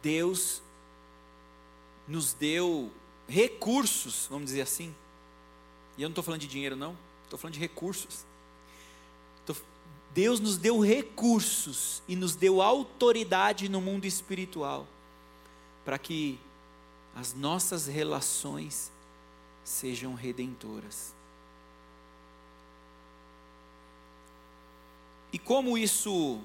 Deus 0.02 0.62
nos 2.07 2.33
deu 2.33 2.90
recursos, 3.29 4.26
vamos 4.31 4.46
dizer 4.46 4.62
assim. 4.62 4.94
E 5.96 6.02
eu 6.02 6.09
não 6.09 6.12
estou 6.12 6.22
falando 6.22 6.40
de 6.40 6.46
dinheiro, 6.46 6.76
não, 6.76 6.96
estou 7.24 7.38
falando 7.38 7.55
de 7.55 7.61
recursos. 7.61 8.24
Deus 10.16 10.40
nos 10.40 10.57
deu 10.57 10.81
recursos 10.81 12.02
e 12.09 12.16
nos 12.16 12.35
deu 12.35 12.62
autoridade 12.62 13.68
no 13.68 13.83
mundo 13.83 14.07
espiritual 14.07 14.88
para 15.85 15.98
que 15.98 16.40
as 17.14 17.35
nossas 17.35 17.87
relações 17.87 18.90
sejam 19.62 20.14
redentoras. 20.14 21.14
E 25.35 25.38
como 25.38 25.76
isso 25.76 26.40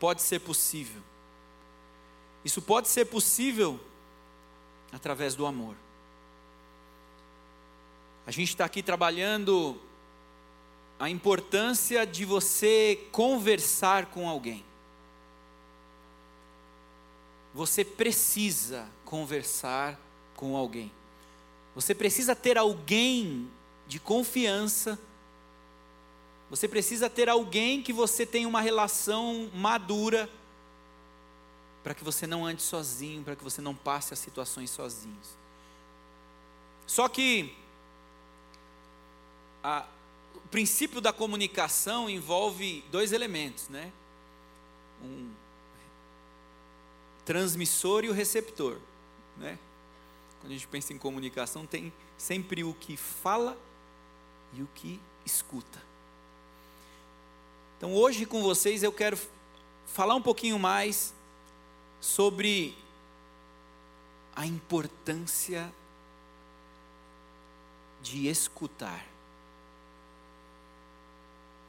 pode 0.00 0.22
ser 0.22 0.38
possível? 0.38 1.02
Isso 2.46 2.62
pode 2.62 2.88
ser 2.88 3.04
possível 3.04 3.78
através 4.90 5.34
do 5.34 5.44
amor. 5.44 5.76
A 8.26 8.30
gente 8.30 8.48
está 8.48 8.64
aqui 8.64 8.82
trabalhando 8.82 9.78
a 10.98 11.10
importância 11.10 12.06
de 12.06 12.24
você 12.24 13.06
conversar 13.12 14.06
com 14.06 14.28
alguém. 14.28 14.64
Você 17.54 17.84
precisa 17.84 18.88
conversar 19.04 19.98
com 20.34 20.56
alguém. 20.56 20.92
Você 21.74 21.94
precisa 21.94 22.34
ter 22.34 22.58
alguém 22.58 23.50
de 23.86 24.00
confiança 24.00 24.98
você 26.48 26.68
precisa 26.68 27.10
ter 27.10 27.28
alguém 27.28 27.82
que 27.82 27.92
você 27.92 28.24
tenha 28.24 28.46
uma 28.46 28.60
relação 28.60 29.50
madura 29.52 30.30
para 31.82 31.94
que 31.94 32.04
você 32.04 32.26
não 32.26 32.44
ande 32.44 32.62
sozinho, 32.62 33.22
para 33.22 33.36
que 33.36 33.42
você 33.42 33.60
não 33.60 33.74
passe 33.74 34.12
as 34.12 34.18
situações 34.18 34.70
sozinhos. 34.70 35.36
Só 36.86 37.08
que 37.08 37.54
a, 39.62 39.84
o 40.44 40.48
princípio 40.48 41.00
da 41.00 41.12
comunicação 41.12 42.08
envolve 42.08 42.84
dois 42.90 43.12
elementos, 43.12 43.68
né? 43.68 43.92
Um 45.02 45.30
transmissor 47.24 48.04
e 48.04 48.08
o 48.08 48.12
receptor, 48.12 48.78
né? 49.36 49.58
Quando 50.40 50.52
a 50.52 50.54
gente 50.54 50.68
pensa 50.68 50.92
em 50.92 50.98
comunicação, 50.98 51.66
tem 51.66 51.92
sempre 52.16 52.62
o 52.62 52.72
que 52.74 52.96
fala 52.96 53.58
e 54.54 54.62
o 54.62 54.68
que 54.74 55.00
escuta. 55.24 55.82
Então 57.76 57.94
hoje 57.94 58.24
com 58.24 58.42
vocês 58.42 58.82
eu 58.82 58.92
quero 58.92 59.18
falar 59.86 60.14
um 60.14 60.22
pouquinho 60.22 60.58
mais 60.58 61.12
sobre 62.00 62.76
a 64.34 64.46
importância 64.46 65.72
de 68.02 68.28
escutar. 68.28 69.15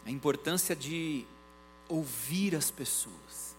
A 0.08 0.10
importância 0.10 0.76
de 0.76 1.24
ouvir 1.88 2.56
as 2.56 2.72
pessoas. 2.72 3.56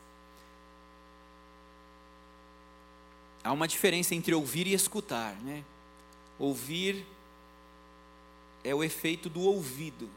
Há 3.44 3.52
uma 3.52 3.68
diferença 3.68 4.14
entre 4.14 4.34
ouvir 4.34 4.66
e 4.66 4.74
escutar, 4.74 5.36
né? 5.36 5.62
Ouvir 6.40 7.06
é 8.64 8.74
o 8.74 8.82
efeito 8.82 9.28
do 9.28 9.42
ouvido 9.42 10.10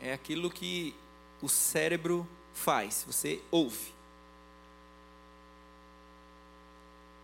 é 0.00 0.12
aquilo 0.12 0.50
que 0.50 0.94
o 1.42 1.48
cérebro 1.48 2.26
faz, 2.54 3.04
você 3.06 3.40
ouve. 3.50 3.98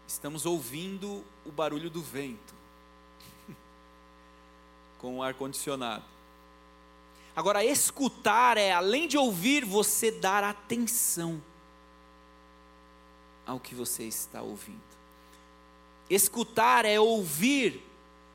estamos 0.07 0.47
ouvindo 0.47 1.25
o 1.45 1.51
barulho 1.51 1.91
do 1.91 2.01
vento 2.01 2.55
com 4.99 5.19
o 5.19 5.23
ar 5.23 5.35
condicionado. 5.35 6.14
Agora, 7.37 7.65
escutar 7.65 8.57
é, 8.57 8.73
além 8.73 9.09
de 9.09 9.19
ouvir, 9.19 9.65
você 9.65 10.11
dar 10.11 10.45
atenção 10.45 11.43
ao 13.47 13.59
que 13.59 13.75
você 13.75 14.05
está 14.05 14.41
ouvindo. 14.41 14.81
Escutar 16.09 16.85
é 16.85 16.99
ouvir 17.01 17.83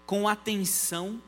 com 0.06 0.28
atenção 0.28 1.22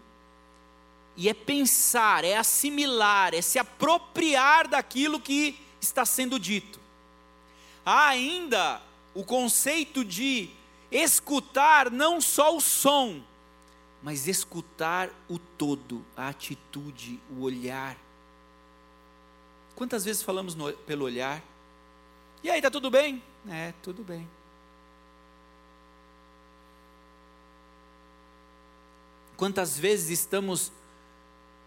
e 1.15 1.29
é 1.29 1.33
pensar, 1.33 2.23
é 2.23 2.35
assimilar, 2.35 3.33
é 3.33 3.41
se 3.41 3.59
apropriar 3.59 4.67
daquilo 4.67 5.19
que 5.19 5.57
está 5.79 6.05
sendo 6.05 6.39
dito. 6.39 6.79
Há 7.85 8.07
ainda 8.07 8.81
o 9.13 9.23
conceito 9.23 10.03
de 10.03 10.49
escutar 10.91 11.89
não 11.89 12.19
só 12.19 12.55
o 12.55 12.61
som, 12.61 13.21
mas 14.01 14.27
escutar 14.27 15.09
o 15.29 15.37
todo, 15.37 16.03
a 16.17 16.29
atitude, 16.29 17.19
o 17.29 17.41
olhar. 17.41 17.97
Quantas 19.75 20.03
vezes 20.03 20.23
falamos 20.23 20.55
no, 20.55 20.73
pelo 20.73 21.05
olhar? 21.05 21.43
E 22.43 22.49
aí, 22.49 22.61
tá 22.61 22.71
tudo 22.71 22.89
bem? 22.89 23.21
É, 23.47 23.73
tudo 23.83 24.03
bem. 24.03 24.27
Quantas 29.37 29.77
vezes 29.77 30.19
estamos 30.19 30.71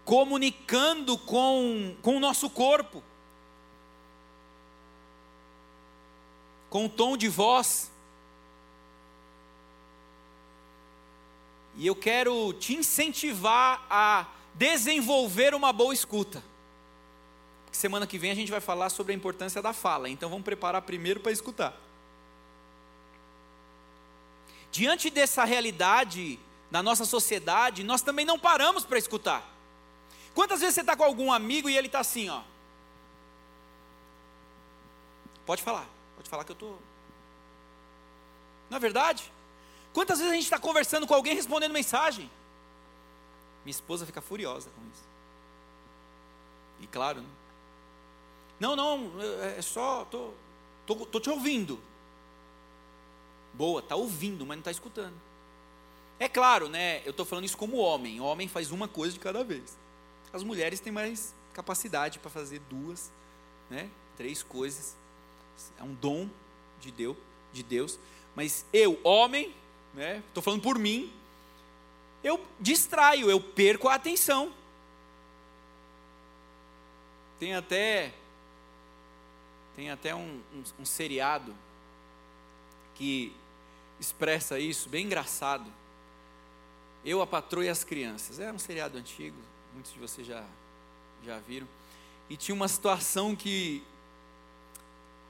comunicando 0.05 1.17
com, 1.17 1.95
com 2.01 2.17
o 2.17 2.19
nosso 2.19 2.49
corpo, 2.49 3.03
com 6.69 6.85
o 6.85 6.89
tom 6.89 7.17
de 7.17 7.27
voz, 7.27 7.91
E 11.77 11.87
eu 11.87 11.95
quero 11.95 12.53
te 12.53 12.75
incentivar 12.75 13.85
a 13.89 14.27
desenvolver 14.53 15.53
uma 15.53 15.73
boa 15.73 15.93
escuta. 15.93 16.43
Semana 17.71 18.07
que 18.07 18.17
vem 18.17 18.31
a 18.31 18.35
gente 18.35 18.51
vai 18.51 18.61
falar 18.61 18.89
sobre 18.89 19.11
a 19.11 19.15
importância 19.15 19.61
da 19.61 19.73
fala, 19.73 20.09
então 20.09 20.29
vamos 20.29 20.45
preparar 20.45 20.81
primeiro 20.81 21.19
para 21.19 21.31
escutar. 21.31 21.73
Diante 24.71 25.09
dessa 25.09 25.43
realidade 25.43 26.39
na 26.71 26.81
nossa 26.81 27.03
sociedade, 27.03 27.83
nós 27.83 28.01
também 28.01 28.25
não 28.25 28.39
paramos 28.39 28.85
para 28.85 28.97
escutar. 28.97 29.43
Quantas 30.33 30.61
vezes 30.61 30.75
você 30.75 30.81
está 30.81 30.95
com 30.95 31.03
algum 31.03 31.31
amigo 31.31 31.69
e 31.69 31.77
ele 31.77 31.87
está 31.87 31.99
assim, 31.99 32.29
ó? 32.29 32.41
Pode 35.45 35.61
falar, 35.61 35.87
pode 36.15 36.29
falar 36.29 36.43
que 36.43 36.51
eu 36.51 36.55
estou. 36.55 36.79
Não 38.69 38.77
é 38.77 38.79
verdade? 38.79 39.31
Quantas 39.95 40.17
vezes 40.19 40.33
a 40.33 40.35
gente 40.35 40.43
está 40.43 40.59
conversando 40.59 41.07
com 41.07 41.13
alguém 41.13 41.33
respondendo 41.33 41.71
mensagem? 41.71 42.29
Minha 43.63 43.71
esposa 43.71 44.05
fica 44.05 44.19
furiosa 44.19 44.69
com 44.69 44.81
isso. 44.91 45.03
E 46.81 46.87
claro, 46.87 47.21
né? 47.21 47.27
não, 48.59 48.75
não, 48.75 49.09
é, 49.41 49.57
é 49.57 49.61
só, 49.61 50.03
tô, 50.03 50.33
tô, 50.85 51.05
tô 51.05 51.17
te 51.21 51.29
ouvindo. 51.29 51.79
Boa, 53.53 53.81
tá 53.81 53.95
ouvindo, 53.95 54.45
mas 54.45 54.57
não 54.57 54.59
está 54.59 54.71
escutando. 54.71 55.15
É 56.19 56.27
claro, 56.27 56.67
né? 56.67 57.01
Eu 57.05 57.11
estou 57.11 57.25
falando 57.25 57.45
isso 57.45 57.57
como 57.57 57.77
homem. 57.77 58.19
O 58.19 58.25
homem 58.25 58.49
faz 58.49 58.71
uma 58.71 58.89
coisa 58.89 59.13
de 59.13 59.19
cada 59.21 59.45
vez. 59.45 59.77
As 60.33 60.43
mulheres 60.43 60.81
têm 60.81 60.91
mais 60.91 61.33
capacidade 61.53 62.19
para 62.19 62.29
fazer 62.29 62.59
duas, 62.69 63.09
né? 63.69 63.89
Três 64.17 64.43
coisas. 64.43 64.93
É 65.79 65.83
um 65.83 65.93
dom 65.93 66.29
de 66.81 66.91
Deus, 66.91 67.15
de 67.53 67.63
Deus. 67.63 67.97
Mas 68.35 68.65
eu, 68.73 68.99
homem, 69.01 69.55
né? 69.95 70.21
Estou 70.27 70.43
falando 70.43 70.61
por 70.61 70.77
mim. 70.77 71.11
Eu 72.23 72.45
distraio, 72.59 73.29
eu 73.29 73.39
perco 73.39 73.87
a 73.87 73.95
atenção. 73.95 74.51
Tem 77.39 77.55
até 77.55 78.13
tem 79.75 79.91
até 79.91 80.15
um, 80.15 80.41
um, 80.53 80.63
um 80.79 80.85
seriado 80.85 81.53
que 82.95 83.35
expressa 83.99 84.57
isso, 84.57 84.87
bem 84.87 85.05
engraçado. 85.05 85.69
Eu, 87.03 87.21
a 87.21 87.27
patroa 87.27 87.65
e 87.65 87.69
as 87.69 87.83
crianças. 87.83 88.39
É 88.39 88.51
um 88.51 88.57
seriado 88.57 88.97
antigo, 88.97 89.37
muitos 89.73 89.91
de 89.93 89.99
vocês 89.99 90.25
já, 90.25 90.43
já 91.23 91.37
viram. 91.39 91.67
E 92.29 92.37
tinha 92.37 92.55
uma 92.55 92.69
situação 92.69 93.35
que 93.35 93.83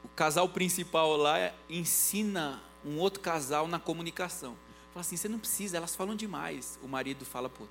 o 0.04 0.08
casal 0.10 0.48
principal 0.48 1.18
lá 1.18 1.52
ensina 1.68 2.62
um 2.86 3.00
outro 3.00 3.20
casal 3.20 3.68
na 3.68 3.80
comunicação. 3.80 4.56
Fala 4.94 5.02
assim: 5.02 5.18
você 5.18 5.28
não 5.28 5.40
precisa, 5.40 5.76
elas 5.78 5.96
falam 5.96 6.16
demais. 6.16 6.80
O 6.84 6.88
marido 6.88 7.26
fala, 7.26 7.50
pô, 7.50 7.66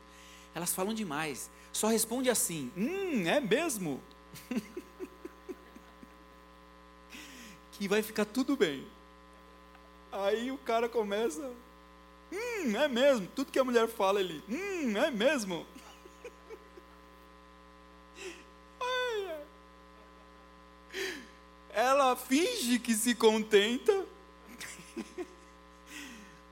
elas 0.54 0.74
falam 0.74 0.92
demais. 0.92 1.50
Só 1.72 1.88
responde 1.88 2.28
assim: 2.28 2.70
hum, 2.76 3.26
é 3.26 3.40
mesmo? 3.40 4.02
que 7.72 7.88
vai 7.88 8.02
ficar 8.02 8.24
tudo 8.24 8.56
bem. 8.56 8.86
Aí 10.12 10.50
o 10.50 10.58
cara 10.58 10.88
começa: 10.88 11.50
hum, 12.32 12.76
é 12.76 12.88
mesmo? 12.88 13.26
Tudo 13.34 13.50
que 13.50 13.58
a 13.58 13.64
mulher 13.64 13.88
fala, 13.88 14.20
ele: 14.20 14.42
hum, 14.48 14.96
é 14.96 15.10
mesmo? 15.10 15.66
Ela 21.70 22.14
finge 22.14 22.78
que 22.78 22.94
se 22.94 23.14
contenta 23.14 24.06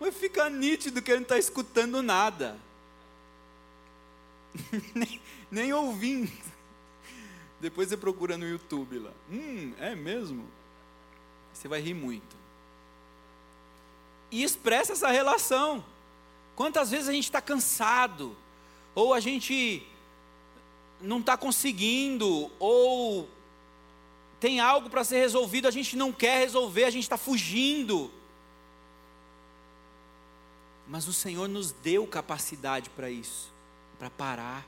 mas 0.01 0.17
fica 0.17 0.49
nítido 0.51 1.01
que 1.03 1.11
ele 1.11 1.21
não 1.21 1.23
está 1.25 1.39
escutando 1.39 2.03
nada. 2.03 2.59
nem, 4.95 5.21
nem 5.51 5.73
ouvindo. 5.73 6.31
Depois 7.61 7.89
você 7.89 7.97
procura 7.97 8.37
no 8.37 8.49
YouTube 8.49 8.99
lá. 8.99 9.13
Hum, 9.31 9.73
é 9.79 9.95
mesmo? 9.95 10.45
Você 11.53 11.69
vai 11.69 11.81
rir 11.81 11.95
muito. 11.95 12.37
E 14.31 14.43
expressa 14.43 14.93
essa 14.93 15.11
relação. 15.11 15.85
Quantas 16.57 16.91
vezes 16.91 17.09
a 17.09 17.13
gente 17.13 17.25
está 17.25 17.41
cansado, 17.41 18.37
ou 18.95 19.15
a 19.15 19.21
gente 19.21 19.87
não 21.01 21.21
está 21.21 21.37
conseguindo, 21.37 22.51
ou 22.59 23.29
tem 24.41 24.59
algo 24.59 24.91
para 24.91 25.05
ser 25.05 25.19
resolvido, 25.19 25.69
a 25.69 25.71
gente 25.71 25.97
não 25.97 26.13
quer 26.13 26.39
resolver, 26.41 26.85
a 26.85 26.91
gente 26.91 27.05
está 27.05 27.17
fugindo. 27.17 28.11
Mas 30.93 31.09
o 31.09 31.13
Senhor 31.13 31.49
nos 31.49 31.73
deu 31.73 32.07
capacidade 32.07 32.91
para 32.91 33.09
isso, 33.09 33.51
para 33.99 34.11
parar 34.11 34.63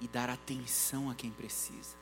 e 0.00 0.08
dar 0.08 0.28
atenção 0.28 1.08
a 1.08 1.14
quem 1.14 1.30
precisa. 1.30 1.94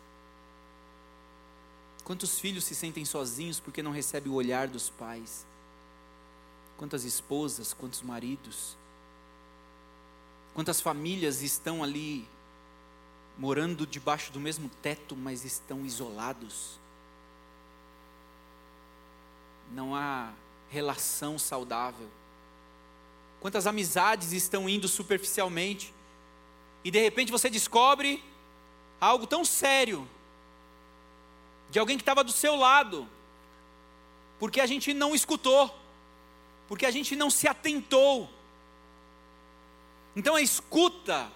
Quantos 2.04 2.40
filhos 2.40 2.64
se 2.64 2.74
sentem 2.74 3.04
sozinhos 3.04 3.60
porque 3.60 3.82
não 3.82 3.90
recebem 3.90 4.32
o 4.32 4.34
olhar 4.34 4.66
dos 4.66 4.88
pais? 4.88 5.44
Quantas 6.78 7.04
esposas, 7.04 7.74
quantos 7.74 8.00
maridos? 8.00 8.78
Quantas 10.54 10.80
famílias 10.80 11.42
estão 11.42 11.84
ali 11.84 12.26
morando 13.36 13.86
debaixo 13.86 14.32
do 14.32 14.40
mesmo 14.40 14.70
teto, 14.80 15.14
mas 15.14 15.44
estão 15.44 15.84
isolados? 15.84 16.78
Não 19.70 19.94
há 19.94 20.32
relação 20.70 21.38
saudável 21.38 22.08
quantas 23.42 23.66
amizades 23.66 24.30
estão 24.30 24.68
indo 24.68 24.86
superficialmente, 24.86 25.92
e 26.84 26.92
de 26.92 27.00
repente 27.00 27.32
você 27.32 27.50
descobre 27.50 28.22
algo 29.00 29.26
tão 29.26 29.44
sério, 29.44 30.08
de 31.68 31.80
alguém 31.80 31.96
que 31.96 32.02
estava 32.02 32.22
do 32.22 32.30
seu 32.30 32.54
lado, 32.54 33.08
porque 34.38 34.60
a 34.60 34.66
gente 34.66 34.94
não 34.94 35.12
escutou, 35.12 35.76
porque 36.68 36.86
a 36.86 36.90
gente 36.92 37.16
não 37.16 37.30
se 37.30 37.48
atentou. 37.48 38.30
Então 40.14 40.36
a 40.36 40.40
escuta, 40.40 41.28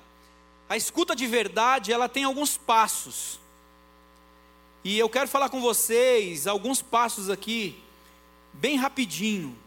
a 0.69 0.77
escuta 0.77 1.16
de 1.16 1.27
verdade, 1.27 1.92
ela 1.92 2.09
tem 2.09 2.23
alguns 2.23 2.57
passos. 2.57 3.40
E 4.85 4.97
eu 4.97 5.09
quero 5.11 5.27
falar 5.27 5.49
com 5.49 5.61
vocês 5.61 6.47
alguns 6.47 6.81
passos 6.81 7.29
aqui, 7.29 7.83
bem 8.53 8.77
rapidinho. 8.77 9.59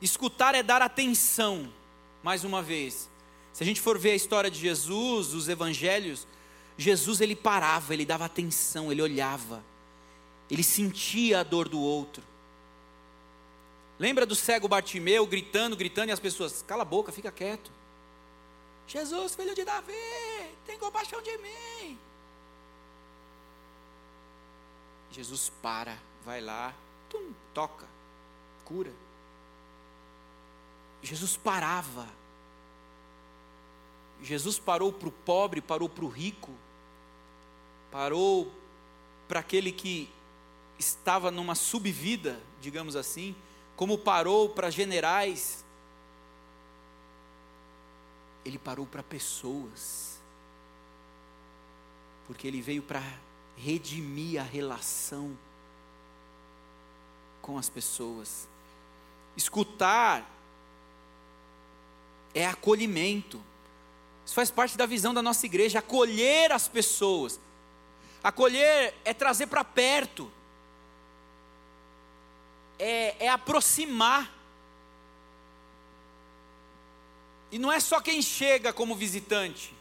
Escutar 0.00 0.54
é 0.54 0.62
dar 0.62 0.80
atenção, 0.80 1.72
mais 2.22 2.44
uma 2.44 2.62
vez. 2.62 3.08
Se 3.52 3.62
a 3.62 3.66
gente 3.66 3.80
for 3.80 3.98
ver 3.98 4.12
a 4.12 4.16
história 4.16 4.50
de 4.50 4.58
Jesus, 4.58 5.34
os 5.34 5.48
evangelhos, 5.48 6.26
Jesus 6.76 7.20
ele 7.20 7.34
parava, 7.34 7.92
ele 7.92 8.06
dava 8.06 8.24
atenção, 8.24 8.92
ele 8.92 9.02
olhava, 9.02 9.64
ele 10.48 10.62
sentia 10.62 11.40
a 11.40 11.42
dor 11.42 11.68
do 11.68 11.80
outro. 11.80 12.22
Lembra 13.98 14.24
do 14.24 14.36
cego 14.36 14.68
Bartimeu 14.68 15.26
gritando, 15.26 15.76
gritando 15.76 16.10
e 16.10 16.12
as 16.12 16.20
pessoas, 16.20 16.62
cala 16.62 16.82
a 16.82 16.84
boca, 16.84 17.10
fica 17.10 17.32
quieto. 17.32 17.70
Jesus, 18.86 19.34
filho 19.34 19.54
de 19.54 19.64
Davi, 19.64 19.92
tem 20.64 20.78
compaixão 20.78 21.20
de 21.20 21.36
mim. 21.38 21.98
Jesus 25.10 25.50
para, 25.60 25.98
vai 26.24 26.40
lá, 26.40 26.72
tum, 27.10 27.32
toca, 27.52 27.86
cura. 28.64 28.92
Jesus 31.02 31.36
parava. 31.36 32.06
Jesus 34.22 34.58
parou 34.58 34.92
para 34.92 35.08
o 35.08 35.12
pobre, 35.12 35.60
parou 35.60 35.88
para 35.88 36.04
o 36.04 36.08
rico, 36.08 36.50
parou 37.90 38.50
para 39.28 39.40
aquele 39.40 39.70
que 39.70 40.10
estava 40.78 41.30
numa 41.30 41.54
subvida, 41.54 42.40
digamos 42.60 42.96
assim, 42.96 43.34
como 43.76 43.98
parou 43.98 44.48
para 44.48 44.70
generais, 44.70 45.64
ele 48.44 48.58
parou 48.58 48.86
para 48.86 49.02
pessoas, 49.02 50.20
porque 52.26 52.46
ele 52.46 52.60
veio 52.60 52.82
para 52.82 53.02
redimir 53.56 54.40
a 54.40 54.44
relação 54.44 55.36
com 57.42 57.58
as 57.58 57.68
pessoas. 57.68 58.48
Escutar 59.36 60.37
é 62.34 62.46
acolhimento. 62.46 63.42
Isso 64.24 64.34
faz 64.34 64.50
parte 64.50 64.76
da 64.76 64.86
visão 64.86 65.14
da 65.14 65.22
nossa 65.22 65.46
igreja, 65.46 65.78
acolher 65.78 66.52
as 66.52 66.68
pessoas. 66.68 67.40
Acolher 68.22 68.94
é 69.04 69.14
trazer 69.14 69.46
para 69.46 69.64
perto, 69.64 70.30
é, 72.78 73.26
é 73.26 73.28
aproximar. 73.28 74.34
E 77.50 77.58
não 77.58 77.72
é 77.72 77.80
só 77.80 78.00
quem 78.00 78.20
chega 78.20 78.72
como 78.72 78.94
visitante. 78.94 79.74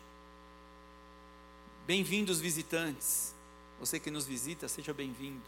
Bem-vindos, 1.86 2.40
visitantes. 2.40 3.34
Você 3.80 4.00
que 4.00 4.10
nos 4.10 4.26
visita, 4.26 4.68
seja 4.68 4.94
bem-vindo. 4.94 5.44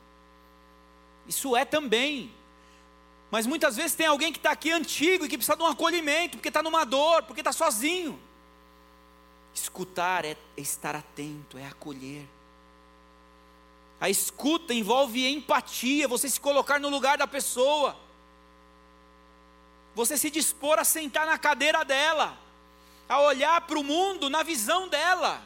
Isso 1.27 1.55
é 1.55 1.63
também. 1.63 2.33
Mas 3.31 3.45
muitas 3.45 3.75
vezes 3.75 3.95
tem 3.95 4.07
alguém 4.07 4.31
que 4.31 4.39
está 4.39 4.51
aqui 4.51 4.71
antigo 4.71 5.25
e 5.25 5.29
que 5.29 5.37
precisa 5.37 5.55
de 5.55 5.61
um 5.61 5.67
acolhimento, 5.67 6.37
porque 6.37 6.47
está 6.47 6.63
numa 6.63 6.83
dor, 6.83 7.23
porque 7.23 7.41
está 7.41 7.51
sozinho. 7.51 8.19
Escutar 9.53 10.25
é 10.25 10.35
estar 10.57 10.95
atento, 10.95 11.57
é 11.57 11.65
acolher. 11.65 12.25
A 14.01 14.09
escuta 14.09 14.73
envolve 14.73 15.27
empatia, 15.27 16.07
você 16.07 16.29
se 16.29 16.39
colocar 16.39 16.79
no 16.79 16.89
lugar 16.89 17.17
da 17.17 17.27
pessoa, 17.27 17.95
você 19.93 20.17
se 20.17 20.29
dispor 20.31 20.79
a 20.79 20.85
sentar 20.85 21.25
na 21.25 21.37
cadeira 21.37 21.83
dela, 21.83 22.37
a 23.09 23.19
olhar 23.21 23.59
para 23.61 23.77
o 23.77 23.83
mundo 23.83 24.29
na 24.29 24.41
visão 24.41 24.87
dela, 24.87 25.43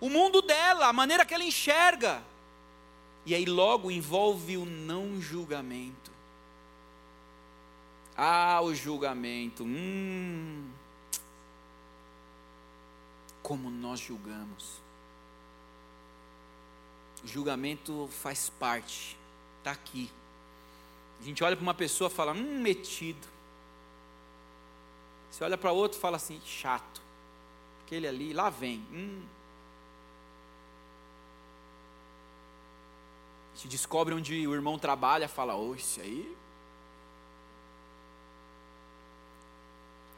o 0.00 0.08
mundo 0.08 0.40
dela, 0.40 0.86
a 0.86 0.92
maneira 0.92 1.26
que 1.26 1.34
ela 1.34 1.44
enxerga, 1.44 2.22
e 3.26 3.34
aí 3.34 3.44
logo 3.44 3.90
envolve 3.90 4.56
o 4.56 4.64
não 4.64 5.20
julgamento. 5.20 6.15
Ah, 8.16 8.60
o 8.62 8.74
julgamento, 8.74 9.62
hum, 9.62 10.70
como 13.42 13.68
nós 13.70 14.00
julgamos. 14.00 14.80
O 17.22 17.26
julgamento 17.28 18.08
faz 18.10 18.48
parte, 18.48 19.18
está 19.58 19.72
aqui. 19.72 20.10
A 21.20 21.24
gente 21.24 21.44
olha 21.44 21.54
para 21.54 21.62
uma 21.62 21.74
pessoa 21.74 22.08
e 22.08 22.12
fala, 22.12 22.32
hum, 22.32 22.60
metido. 22.60 23.26
Você 25.30 25.44
olha 25.44 25.58
para 25.58 25.70
outro 25.70 25.98
e 25.98 26.00
fala 26.00 26.16
assim, 26.16 26.40
chato. 26.46 27.02
Aquele 27.84 28.08
ali, 28.08 28.32
lá 28.32 28.48
vem. 28.48 28.78
Hum. 28.90 29.22
A 33.52 33.56
gente 33.56 33.68
descobre 33.68 34.14
onde 34.14 34.46
o 34.46 34.54
irmão 34.54 34.78
trabalha, 34.78 35.28
fala, 35.28 35.54
oh, 35.54 35.74
esse 35.74 36.00
aí. 36.00 36.36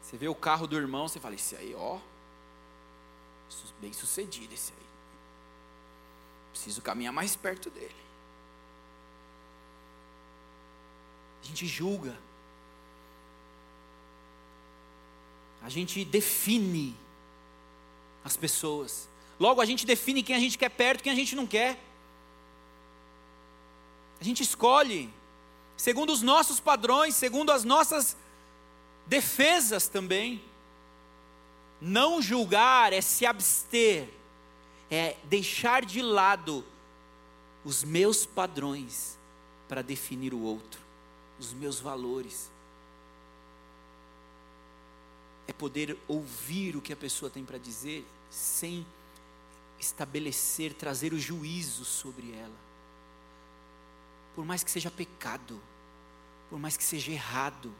Você 0.09 0.16
vê 0.16 0.27
o 0.27 0.35
carro 0.35 0.66
do 0.66 0.75
irmão, 0.75 1.07
você 1.07 1.21
fala, 1.21 1.35
esse 1.35 1.55
aí, 1.55 1.75
ó. 1.75 1.99
Bem 3.79 3.92
sucedido 3.92 4.55
esse 4.55 4.73
aí. 4.73 4.87
Preciso 6.51 6.81
caminhar 6.81 7.12
mais 7.12 7.37
perto 7.37 7.68
dele. 7.68 7.94
A 11.42 11.47
gente 11.47 11.66
julga. 11.66 12.18
A 15.62 15.68
gente 15.68 16.03
define 16.07 16.97
as 18.25 18.35
pessoas. 18.35 19.07
Logo, 19.38 19.61
a 19.61 19.66
gente 19.66 19.85
define 19.85 20.23
quem 20.23 20.35
a 20.35 20.40
gente 20.40 20.57
quer 20.57 20.71
perto, 20.71 21.03
quem 21.03 21.12
a 21.12 21.16
gente 21.16 21.37
não 21.37 21.47
quer. 21.47 21.79
A 24.18 24.25
gente 24.25 24.42
escolhe 24.42 25.12
segundo 25.77 26.11
os 26.11 26.23
nossos 26.23 26.59
padrões, 26.59 27.14
segundo 27.14 27.53
as 27.53 27.62
nossas 27.62 28.16
defesas 29.09 29.88
também. 29.88 30.42
Não 31.81 32.21
julgar 32.21 32.92
é 32.92 33.01
se 33.01 33.25
abster 33.25 34.09
é 34.90 35.16
deixar 35.25 35.85
de 35.85 36.01
lado 36.01 36.64
os 37.64 37.85
meus 37.85 38.25
padrões 38.25 39.18
para 39.68 39.83
definir 39.83 40.33
o 40.33 40.40
outro, 40.40 40.81
os 41.38 41.53
meus 41.53 41.79
valores. 41.79 42.51
É 45.47 45.53
poder 45.53 45.97
ouvir 46.07 46.77
o 46.77 46.81
que 46.81 46.92
a 46.92 46.97
pessoa 46.97 47.31
tem 47.31 47.44
para 47.44 47.59
dizer 47.59 48.05
sem 48.31 48.87
estabelecer, 49.79 50.75
trazer 50.75 51.12
o 51.12 51.18
juízo 51.18 51.85
sobre 51.85 52.33
ela. 52.33 52.57
Por 54.35 54.44
mais 54.44 54.62
que 54.62 54.71
seja 54.71 54.90
pecado, 54.90 55.61
por 56.49 56.59
mais 56.59 56.77
que 56.77 56.85
seja 56.85 57.12
errado. 57.12 57.73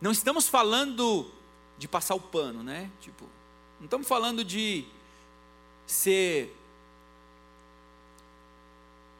Não 0.00 0.10
estamos 0.10 0.48
falando 0.48 1.30
de 1.76 1.86
passar 1.86 2.14
o 2.14 2.20
pano, 2.20 2.62
né? 2.62 2.90
Tipo, 3.00 3.26
não 3.78 3.84
estamos 3.84 4.08
falando 4.08 4.42
de 4.42 4.86
ser 5.86 6.56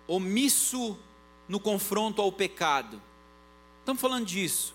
omisso 0.07 0.99
no 1.47 1.61
confronto 1.61 2.23
ao 2.23 2.33
pecado. 2.33 3.01
Estamos 3.81 4.01
falando 4.01 4.25
disso. 4.25 4.75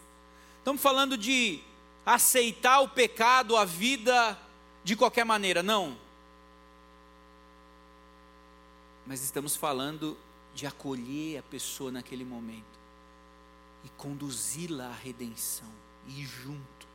Estamos 0.59 0.81
falando 0.81 1.17
de 1.17 1.61
aceitar 2.05 2.81
o 2.81 2.89
pecado, 2.89 3.57
a 3.57 3.65
vida 3.65 4.39
de 4.83 4.95
qualquer 4.95 5.25
maneira. 5.25 5.63
Não. 5.63 5.97
Mas 9.07 9.23
estamos 9.23 9.55
falando 9.55 10.17
de 10.53 10.67
acolher 10.67 11.39
a 11.39 11.43
pessoa 11.43 11.91
naquele 11.91 12.23
momento 12.23 12.79
e 13.83 13.89
conduzi-la 13.89 14.87
à 14.87 14.93
redenção 14.93 15.84
e 16.07 16.25
junto. 16.25 16.87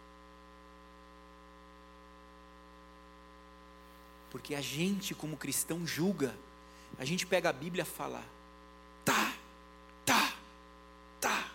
Porque 4.31 4.55
a 4.55 4.61
gente, 4.61 5.15
como 5.15 5.37
cristão, 5.37 5.87
julga. 5.87 6.35
A 6.99 7.05
gente 7.05 7.27
pega 7.27 7.51
a 7.51 7.53
Bíblia 7.53 7.83
e 7.83 7.87
fala: 7.87 8.23
tá, 9.05 9.35
tá, 10.05 10.35
tá. 11.21 11.49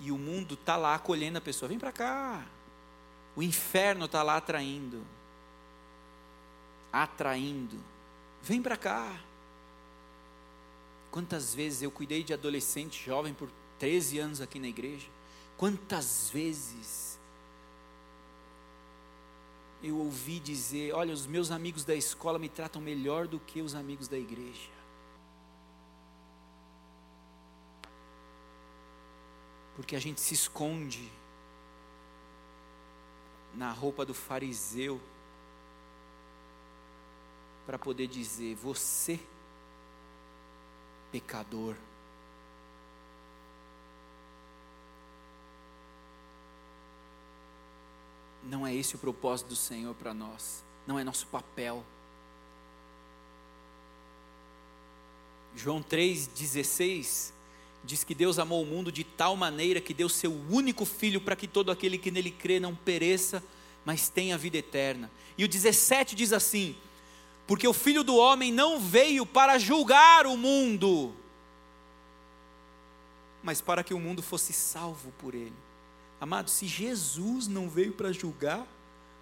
E 0.00 0.10
o 0.10 0.18
mundo 0.18 0.54
está 0.54 0.76
lá 0.76 0.94
acolhendo 0.94 1.38
a 1.38 1.40
pessoa: 1.40 1.68
vem 1.68 1.78
para 1.78 1.92
cá. 1.92 2.44
O 3.34 3.42
inferno 3.42 4.04
está 4.04 4.22
lá 4.22 4.36
atraindo. 4.36 5.04
Atraindo. 6.92 7.80
Vem 8.42 8.62
para 8.62 8.76
cá. 8.76 9.20
Quantas 11.10 11.54
vezes 11.54 11.82
eu 11.82 11.90
cuidei 11.90 12.22
de 12.22 12.32
adolescente 12.32 13.04
jovem 13.04 13.32
por 13.32 13.48
13 13.78 14.18
anos 14.18 14.40
aqui 14.40 14.58
na 14.58 14.68
igreja? 14.68 15.08
Quantas 15.56 16.30
vezes 16.30 17.18
eu 19.82 19.98
ouvi 19.98 20.40
dizer: 20.40 20.94
olha, 20.94 21.12
os 21.12 21.26
meus 21.26 21.50
amigos 21.50 21.84
da 21.84 21.94
escola 21.94 22.38
me 22.38 22.48
tratam 22.48 22.80
melhor 22.80 23.28
do 23.28 23.38
que 23.38 23.60
os 23.60 23.74
amigos 23.74 24.08
da 24.08 24.18
igreja. 24.18 24.70
Porque 29.76 29.94
a 29.94 30.00
gente 30.00 30.20
se 30.20 30.34
esconde 30.34 31.10
na 33.54 33.70
roupa 33.70 34.04
do 34.04 34.14
fariseu 34.14 35.00
para 37.66 37.78
poder 37.78 38.06
dizer: 38.06 38.54
você, 38.54 39.20
pecador, 41.12 41.76
Não 48.48 48.66
é 48.66 48.74
esse 48.74 48.94
o 48.94 48.98
propósito 48.98 49.48
do 49.48 49.56
Senhor 49.56 49.94
para 49.94 50.12
nós, 50.12 50.62
não 50.86 50.98
é 50.98 51.04
nosso 51.04 51.26
papel. 51.26 51.84
João 55.56 55.82
3,16 55.82 57.32
diz 57.84 58.02
que 58.02 58.14
Deus 58.14 58.38
amou 58.38 58.62
o 58.62 58.66
mundo 58.66 58.90
de 58.90 59.04
tal 59.04 59.36
maneira 59.36 59.80
que 59.80 59.94
deu 59.94 60.08
seu 60.08 60.32
único 60.50 60.84
filho 60.84 61.20
para 61.20 61.36
que 61.36 61.46
todo 61.46 61.70
aquele 61.70 61.98
que 61.98 62.10
nele 62.10 62.30
crê 62.30 62.58
não 62.58 62.74
pereça, 62.74 63.42
mas 63.84 64.08
tenha 64.08 64.38
vida 64.38 64.56
eterna. 64.56 65.10
E 65.36 65.44
o 65.44 65.48
17 65.48 66.14
diz 66.16 66.32
assim: 66.32 66.76
Porque 67.46 67.68
o 67.68 67.72
filho 67.72 68.02
do 68.02 68.16
homem 68.16 68.50
não 68.52 68.80
veio 68.80 69.24
para 69.24 69.58
julgar 69.58 70.26
o 70.26 70.36
mundo, 70.36 71.14
mas 73.42 73.60
para 73.60 73.84
que 73.84 73.94
o 73.94 74.00
mundo 74.00 74.22
fosse 74.22 74.52
salvo 74.52 75.12
por 75.18 75.34
ele. 75.34 75.52
Amado, 76.20 76.48
se 76.50 76.66
Jesus 76.66 77.46
não 77.46 77.68
veio 77.68 77.92
para 77.92 78.12
julgar, 78.12 78.66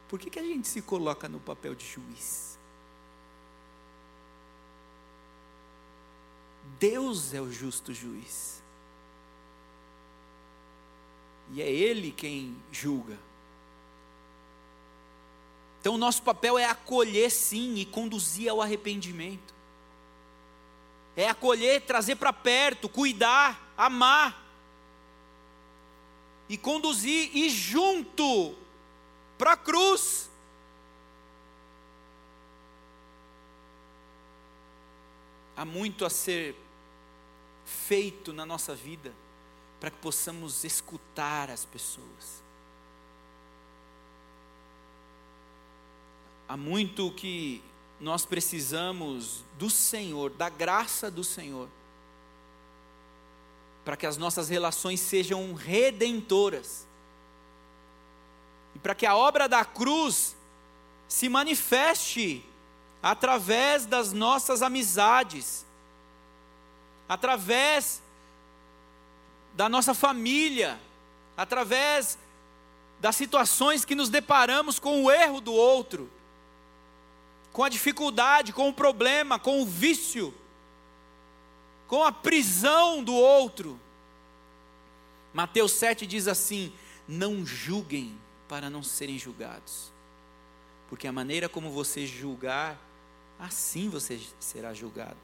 por 0.09 0.19
que, 0.19 0.31
que 0.31 0.39
a 0.39 0.43
gente 0.43 0.69
se 0.69 0.83
coloca 0.83 1.29
no 1.29 1.41
papel 1.41 1.75
de 1.75 1.87
juiz? 1.87 2.59
Deus 6.79 7.33
é 7.33 7.41
o 7.41 7.51
justo 7.51 7.95
juiz. 7.95 8.63
E 11.53 11.63
é 11.63 11.71
Ele 11.71 12.11
quem 12.11 12.57
julga. 12.71 13.19
Então, 15.81 15.95
o 15.95 15.99
nosso 15.99 16.23
papel 16.23 16.59
é 16.59 16.65
acolher 16.65 17.31
sim 17.31 17.77
e 17.77 17.85
conduzir 17.85 18.49
ao 18.49 18.63
arrependimento. 18.63 19.53
É 21.17 21.29
acolher, 21.29 21.83
trazer 21.83 22.17
para 22.17 22.33
perto, 22.33 22.89
cuidar, 22.89 23.73
amar. 23.77 24.42
E 26.49 26.57
conduzir 26.57 27.31
e 27.35 27.49
junto 27.49 28.55
para 29.39 29.53
a 29.53 29.57
cruz. 29.57 30.31
Há 35.57 35.65
muito 35.65 36.05
a 36.05 36.11
ser 36.11 36.57
feito 37.65 38.33
na 38.33 38.45
nossa 38.45 38.75
vida 38.75 39.13
para 39.81 39.91
que 39.91 39.99
possamos 39.99 40.65
escutar 40.65 41.51
as 41.51 41.65
pessoas. 41.65 42.43
Há 46.49 46.57
muito 46.57 47.11
que 47.13 47.63
nós 47.99 48.27
precisamos 48.27 49.43
do 49.59 49.71
Senhor, 49.71 50.31
da 50.31 50.49
graça 50.49 51.11
do 51.11 51.25
Senhor, 51.25 51.69
para 53.85 53.97
que 53.97 54.07
as 54.07 54.17
nossas 54.17 54.49
relações 54.49 55.01
sejam 55.01 55.55
redentoras. 55.55 56.87
E 58.75 58.79
para 58.79 58.95
que 58.95 59.07
a 59.07 59.15
obra 59.15 59.49
da 59.49 59.65
cruz 59.65 60.37
se 61.09 61.29
manifeste 61.29 62.45
através 63.03 63.85
das 63.85 64.13
nossas 64.13 64.63
amizades, 64.63 65.67
através 67.09 68.01
da 69.55 69.69
nossa 69.69 69.93
família, 69.93 70.81
através 71.37 72.17
das 73.01 73.17
situações 73.17 73.85
que 73.85 73.95
nos 73.95 74.09
deparamos 74.09 74.79
com 74.79 75.05
o 75.05 75.11
erro 75.11 75.41
do 75.41 75.53
outro 75.53 76.09
com 77.53 77.63
a 77.63 77.69
dificuldade, 77.69 78.53
com 78.53 78.69
o 78.69 78.73
problema, 78.73 79.39
com 79.39 79.61
o 79.61 79.67
vício, 79.67 80.35
com 81.93 82.03
a 82.03 82.11
prisão 82.11 83.05
do 83.05 83.13
outro. 83.13 83.79
Mateus 85.35 85.73
7 85.73 86.07
diz 86.07 86.27
assim: 86.27 86.73
Não 87.07 87.45
julguem 87.45 88.19
para 88.49 88.71
não 88.71 88.83
serem 88.83 89.19
julgados, 89.19 89.93
porque 90.89 91.07
a 91.07 91.13
maneira 91.13 91.51
como 91.51 91.71
você 91.71 92.07
julgar, 92.07 92.81
assim 93.39 93.91
você 93.91 94.19
será 94.41 94.73
julgado. 94.73 95.19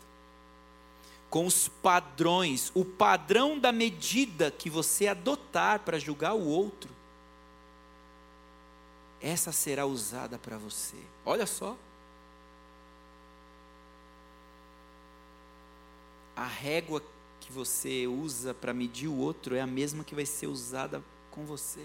Com 1.31 1.47
os 1.47 1.69
padrões, 1.69 2.71
o 2.75 2.85
padrão 2.85 3.59
da 3.59 3.73
medida 3.73 4.51
que 4.51 4.69
você 4.69 5.07
adotar 5.07 5.81
para 5.81 5.99
julgar 5.99 6.35
o 6.35 6.45
outro, 6.45 6.91
essa 9.23 9.53
será 9.53 9.87
usada 9.87 10.39
para 10.39 10.59
você. 10.59 10.99
Olha 11.25 11.47
só. 11.47 11.79
A 16.39 16.47
régua 16.47 17.03
que 17.41 17.51
você 17.51 18.07
usa 18.07 18.55
para 18.55 18.73
medir 18.73 19.09
o 19.09 19.17
outro 19.17 19.57
é 19.57 19.61
a 19.61 19.67
mesma 19.67 20.05
que 20.05 20.15
vai 20.15 20.25
ser 20.25 20.47
usada 20.47 21.03
com 21.33 21.45
você. 21.45 21.85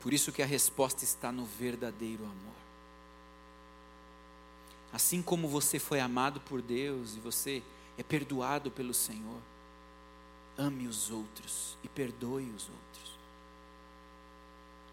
Por 0.00 0.12
isso 0.12 0.32
que 0.32 0.42
a 0.42 0.46
resposta 0.46 1.02
está 1.02 1.32
no 1.32 1.46
verdadeiro 1.46 2.24
amor. 2.24 2.60
Assim 4.92 5.22
como 5.22 5.48
você 5.48 5.78
foi 5.78 5.98
amado 5.98 6.40
por 6.40 6.60
Deus 6.60 7.16
e 7.16 7.20
você 7.20 7.62
é 7.96 8.02
perdoado 8.02 8.70
pelo 8.70 8.92
Senhor, 8.92 9.40
ame 10.58 10.86
os 10.86 11.10
outros 11.10 11.78
e 11.82 11.88
perdoe 11.88 12.50
os 12.50 12.68
outros 12.68 13.19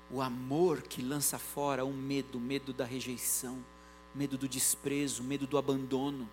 o 0.09 0.21
amor 0.21 0.81
que 0.81 1.01
lança 1.01 1.37
fora 1.37 1.83
o 1.83 1.91
medo, 1.91 2.37
o 2.37 2.41
medo 2.41 2.71
da 2.71 2.85
rejeição, 2.85 3.57
o 4.15 4.17
medo 4.17 4.37
do 4.37 4.47
desprezo, 4.47 5.21
o 5.21 5.25
medo 5.25 5.45
do 5.45 5.57
abandono. 5.57 6.27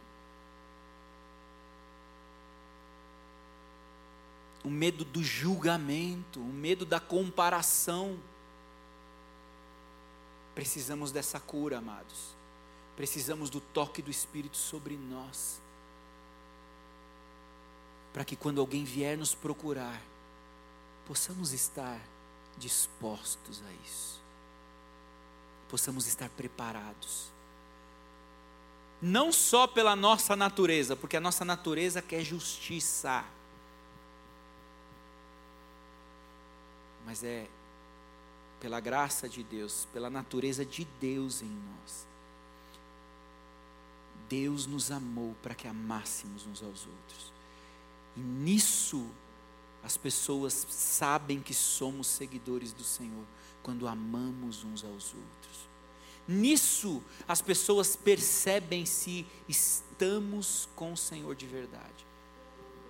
O 4.62 4.70
medo 4.70 5.04
do 5.04 5.22
julgamento, 5.22 6.40
o 6.40 6.44
medo 6.44 6.87
da 6.87 7.00
comparação. 7.00 8.18
Precisamos 10.54 11.10
dessa 11.10 11.38
cura, 11.40 11.78
amados. 11.78 12.34
Precisamos 12.96 13.50
do 13.50 13.60
toque 13.60 14.00
do 14.00 14.10
Espírito 14.10 14.56
sobre 14.56 14.96
nós. 14.96 15.60
Para 18.12 18.24
que 18.24 18.37
quando 18.37 18.60
alguém 18.60 18.84
vier 18.84 19.18
nos 19.18 19.34
procurar, 19.34 20.00
possamos 21.06 21.52
estar 21.52 22.00
dispostos 22.58 23.62
a 23.66 23.72
isso. 23.86 24.20
Possamos 25.68 26.06
estar 26.06 26.28
preparados. 26.30 27.32
Não 29.00 29.32
só 29.32 29.66
pela 29.66 29.94
nossa 29.94 30.34
natureza, 30.34 30.96
porque 30.96 31.16
a 31.16 31.20
nossa 31.20 31.44
natureza 31.44 32.00
quer 32.00 32.22
justiça. 32.22 33.24
Mas 37.04 37.22
é 37.22 37.46
pela 38.60 38.80
graça 38.80 39.28
de 39.28 39.42
Deus, 39.42 39.86
pela 39.92 40.08
natureza 40.08 40.64
de 40.64 40.86
Deus 40.98 41.42
em 41.42 41.50
nós. 41.50 42.06
Deus 44.26 44.66
nos 44.66 44.90
amou 44.90 45.36
para 45.42 45.54
que 45.54 45.68
amássemos 45.68 46.46
uns 46.46 46.62
aos 46.62 46.86
outros. 46.86 47.32
E 48.16 48.20
nisso 48.20 49.06
as 49.85 49.99
pessoas 49.99 50.66
sabem 50.70 51.42
que 51.42 51.53
somos 51.53 52.07
seguidores 52.07 52.73
do 52.73 52.83
Senhor 52.83 53.27
quando 53.62 53.87
amamos 53.87 54.64
uns 54.64 54.83
aos 54.83 55.14
outros. 55.14 55.68
Nisso, 56.27 57.03
as 57.29 57.42
pessoas 57.42 57.94
percebem 57.94 58.87
se 58.87 59.27
estamos 59.47 60.66
com 60.75 60.94
o 60.94 60.97
Senhor 60.97 61.37
de 61.37 61.47
verdade, 61.47 62.07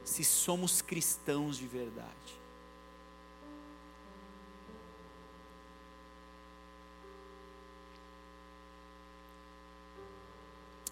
se 0.05 0.23
somos 0.23 0.81
cristãos 0.81 1.57
de 1.57 1.67
verdade. 1.67 2.45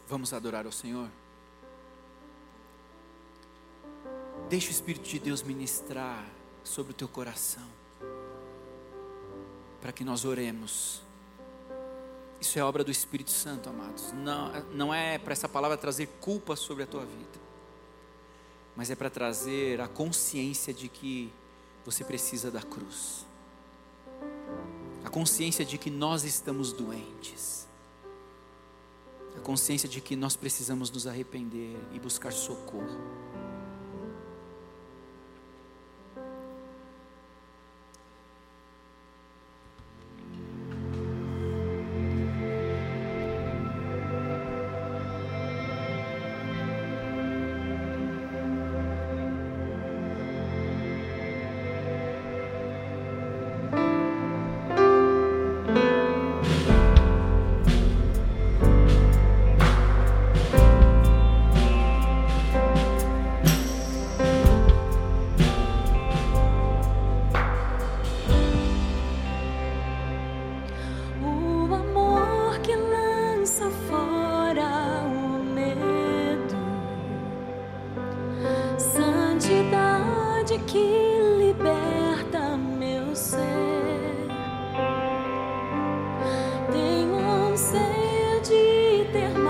Vamos 0.08 0.32
adorar 0.32 0.66
ao 0.66 0.72
Senhor? 0.72 1.08
Deixa 4.52 4.68
o 4.68 4.70
Espírito 4.70 5.08
de 5.08 5.18
Deus 5.18 5.42
ministrar 5.42 6.30
sobre 6.62 6.92
o 6.92 6.94
teu 6.94 7.08
coração, 7.08 7.66
para 9.80 9.90
que 9.92 10.04
nós 10.04 10.26
oremos. 10.26 11.00
Isso 12.38 12.58
é 12.58 12.62
obra 12.62 12.84
do 12.84 12.90
Espírito 12.90 13.30
Santo, 13.30 13.70
amados. 13.70 14.12
Não, 14.12 14.52
não 14.74 14.92
é 14.92 15.16
para 15.16 15.32
essa 15.32 15.48
palavra 15.48 15.78
trazer 15.78 16.06
culpa 16.20 16.54
sobre 16.54 16.82
a 16.82 16.86
tua 16.86 17.00
vida, 17.00 17.40
mas 18.76 18.90
é 18.90 18.94
para 18.94 19.08
trazer 19.08 19.80
a 19.80 19.88
consciência 19.88 20.74
de 20.74 20.86
que 20.86 21.32
você 21.82 22.04
precisa 22.04 22.50
da 22.50 22.60
cruz, 22.60 23.24
a 25.02 25.08
consciência 25.08 25.64
de 25.64 25.78
que 25.78 25.88
nós 25.88 26.24
estamos 26.24 26.74
doentes, 26.74 27.66
a 29.34 29.40
consciência 29.40 29.88
de 29.88 30.02
que 30.02 30.14
nós 30.14 30.36
precisamos 30.36 30.90
nos 30.90 31.06
arrepender 31.06 31.74
e 31.94 31.98
buscar 31.98 32.34
socorro. 32.34 33.31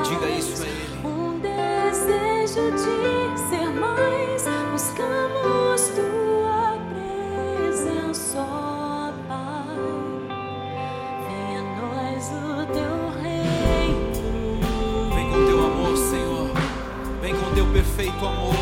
Diga 0.05 0.29
isso 0.29 0.63
meu 0.63 0.69
Ele. 0.69 1.07
Um 1.07 1.39
desejo 1.39 2.71
de 2.73 3.39
ser 3.49 3.69
mais. 3.71 4.43
Buscamos 4.73 5.89
tua 5.89 6.79
presença, 6.91 8.45
Pai. 9.29 9.77
Venha 11.29 11.61
a 11.61 11.65
nós 11.81 12.29
o 12.29 12.67
teu 12.73 12.95
reino. 13.23 15.15
Vem 15.15 15.31
com 15.31 15.47
teu 15.47 15.59
amor, 15.65 15.97
Senhor. 15.97 16.51
Vem 17.21 17.35
com 17.35 17.55
teu 17.55 17.67
perfeito 17.67 18.27
amor. 18.27 18.62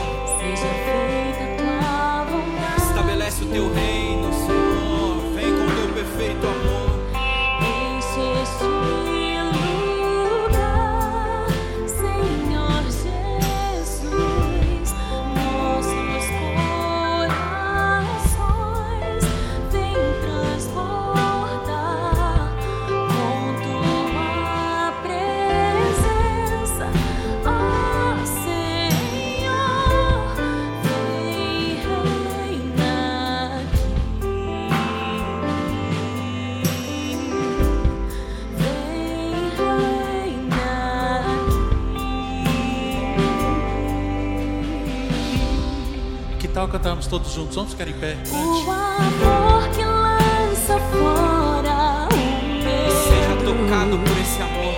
cantarmos 46.81 47.07
todos 47.07 47.33
juntos. 47.33 47.55
Vamos 47.55 47.72
ficar 47.72 47.89
em 47.89 47.93
pé. 47.93 48.14
Cante. 48.14 48.31
O 48.33 48.70
amor 48.70 49.68
que 49.68 49.85
lança 49.85 50.78
fora 50.78 52.09
o 52.11 52.16
meu. 52.64 52.91
Seja 52.91 53.37
tocado 53.45 53.99
por 53.99 54.18
esse 54.18 54.41
amor. 54.43 54.74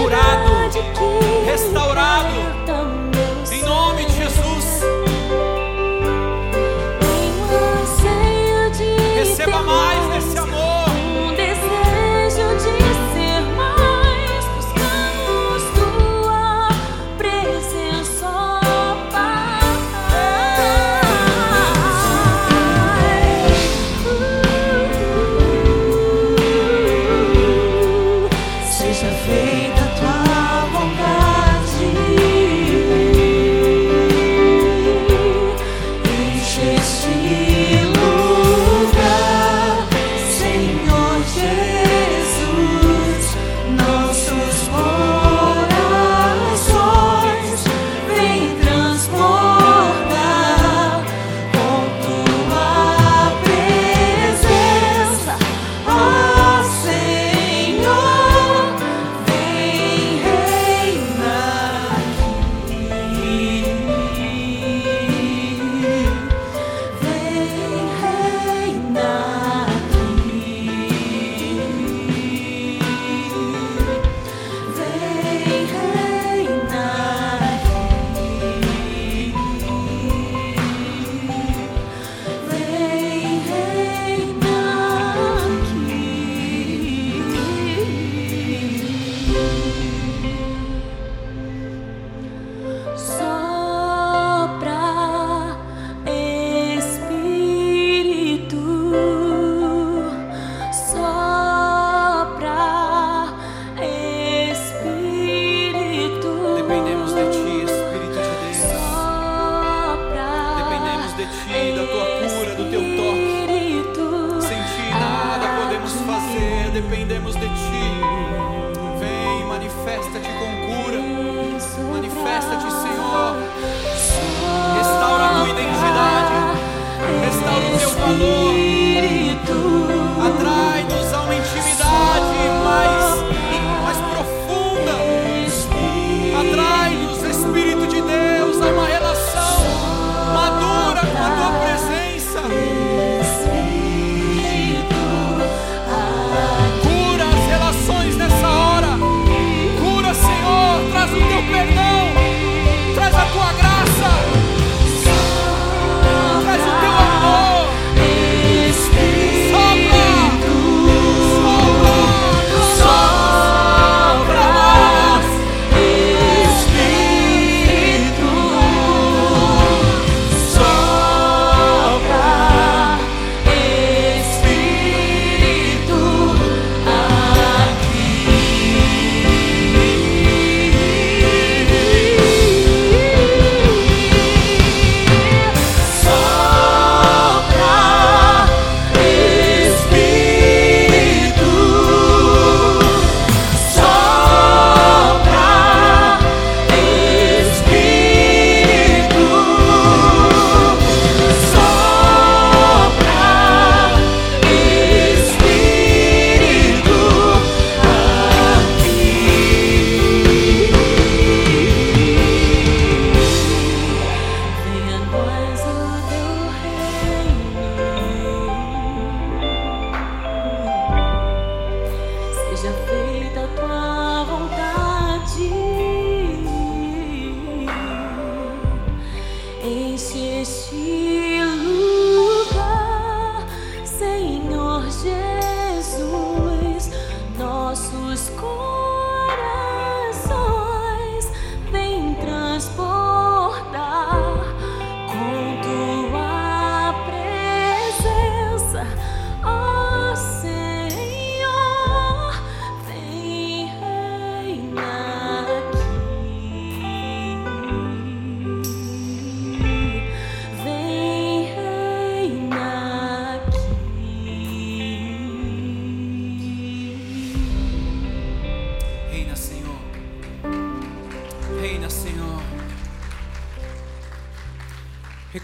Curado, 0.00 0.50
restaurado. 1.44 2.67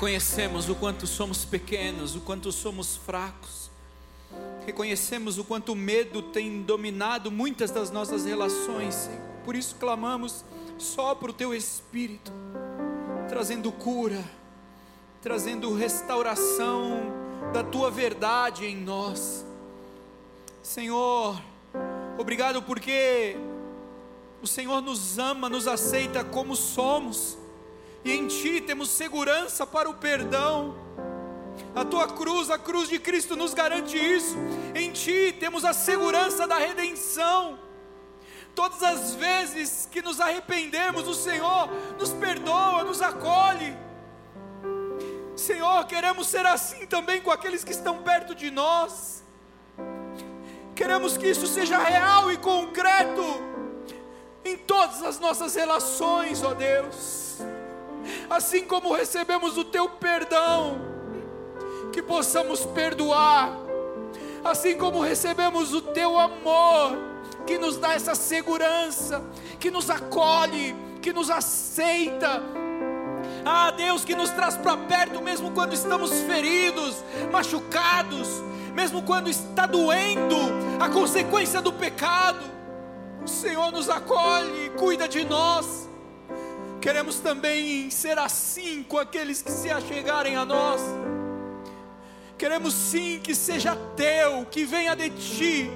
Reconhecemos 0.05 0.69
o 0.69 0.75
quanto 0.75 1.07
somos 1.07 1.47
pequenos, 1.47 2.15
o 2.15 2.21
quanto 2.21 2.53
somos 2.53 2.95
fracos. 2.95 3.71
Reconhecemos 4.67 5.39
o 5.39 5.45
quanto 5.45 5.73
o 5.73 5.75
medo 5.75 6.21
tem 6.21 6.61
dominado 6.61 7.31
muitas 7.31 7.71
das 7.71 7.91
nossas 7.91 8.27
relações. 8.27 9.09
Por 9.47 9.57
isso 9.57 9.77
clamamos 9.77 10.45
só 10.77 11.15
para 11.15 11.31
o 11.31 11.33
Teu 11.33 11.55
Espírito, 11.55 12.31
trazendo 13.31 13.73
cura, 13.73 14.23
trazendo 15.23 15.75
restauração 15.75 17.01
da 17.55 17.65
Tua 17.65 17.91
verdade 17.91 18.67
em 18.67 18.77
nós. 18.77 19.43
Senhor, 20.63 21.41
obrigado 22.19 22.61
porque 22.61 23.39
o 24.43 24.47
Senhor 24.47 24.83
nos 24.83 25.19
ama, 25.19 25.49
nos 25.49 25.67
aceita 25.67 26.23
como 26.23 26.55
somos 26.55 27.39
e 28.05 28.13
em 28.13 28.27
Ti 28.27 28.61
temos 28.61 28.91
segurança 28.91 29.67
para 29.67 29.89
o 29.89 29.95
perdão. 29.95 30.77
A 31.75 31.85
tua 31.85 32.07
cruz, 32.07 32.51
a 32.51 32.59
cruz 32.59 32.89
de 32.89 32.99
Cristo 32.99 33.35
nos 33.35 33.55
garante 33.55 33.97
isso. 33.97 34.37
Em 34.75 34.93
Ti 34.93 35.35
temos 35.41 35.65
a 35.65 35.73
segurança 35.73 36.47
da 36.47 36.59
redenção. 36.59 37.59
Todas 38.55 38.83
as 38.83 39.15
vezes 39.15 39.89
que 39.91 40.03
nos 40.03 40.21
arrependemos, 40.21 41.09
o 41.09 41.15
Senhor 41.15 41.69
nos 41.99 42.13
perdoa, 42.13 42.85
nos 42.85 43.01
acolhe. 43.01 43.75
Senhor, 45.35 45.85
queremos 45.87 46.29
ser 46.29 46.47
assim 46.47 46.87
também 46.87 47.21
com 47.21 47.31
aqueles 47.31 47.65
que 47.65 47.73
estão 47.73 48.03
perto 48.03 48.35
de 48.35 48.51
nós. 48.51 49.25
Queremos 50.77 51.17
que 51.17 51.27
isso 51.27 51.47
seja 51.47 51.79
real 51.79 52.31
e 52.31 52.37
concreto 52.37 53.25
em 54.45 54.57
todas 54.57 55.03
as 55.03 55.19
nossas 55.19 55.55
relações, 55.55 56.43
ó 56.43 56.53
Deus 56.53 57.25
assim 58.29 58.65
como 58.65 58.93
recebemos 58.93 59.57
o 59.57 59.65
teu 59.65 59.89
perdão, 59.89 60.81
que 61.93 62.03
possamos 62.03 62.65
perdoar, 62.67 63.57
assim 64.45 64.77
como 64.77 65.01
recebemos 65.01 65.73
o 65.73 65.81
teu 65.81 66.19
amor, 66.19 66.99
que 67.47 67.59
nos 67.59 67.77
dá 67.77 67.95
essa 67.95 68.15
segurança, 68.15 69.25
que 69.59 69.71
nos 69.71 69.91
acolhe, 69.91 70.75
que 71.01 71.13
nos 71.13 71.31
aceita. 71.31 72.43
Ah, 73.45 73.71
Deus, 73.71 74.05
que 74.05 74.15
nos 74.15 74.31
traz 74.31 74.57
para 74.57 74.77
perto, 74.77 75.21
mesmo 75.21 75.51
quando 75.51 75.75
estamos 75.75 76.11
feridos, 76.23 77.05
machucados, 77.31 78.29
mesmo 78.75 79.03
quando 79.03 79.29
está 79.29 79.67
doendo 79.67 80.37
a 80.81 80.89
consequência 80.89 81.61
do 81.61 81.73
pecado. 81.73 82.41
O 83.23 83.29
Senhor 83.29 83.71
nos 83.71 83.89
acolhe, 83.89 84.71
cuida 84.79 85.07
de 85.09 85.25
nós. 85.25 85.89
Queremos 86.85 87.19
também 87.19 87.89
ser 87.89 88.19
assim 88.19 88.83
com 88.83 88.99
aqueles 88.99 89.41
que 89.41 89.51
se 89.51 89.71
achegarem 89.71 90.37
a 90.37 90.45
nós. 90.45 90.83
Queremos 92.37 92.75
sim 92.75 93.19
que 93.23 93.35
seja 93.35 93.75
teu, 93.97 94.45
que 94.45 94.67
venha 94.67 94.95
de 94.95 95.09
ti, 95.09 95.71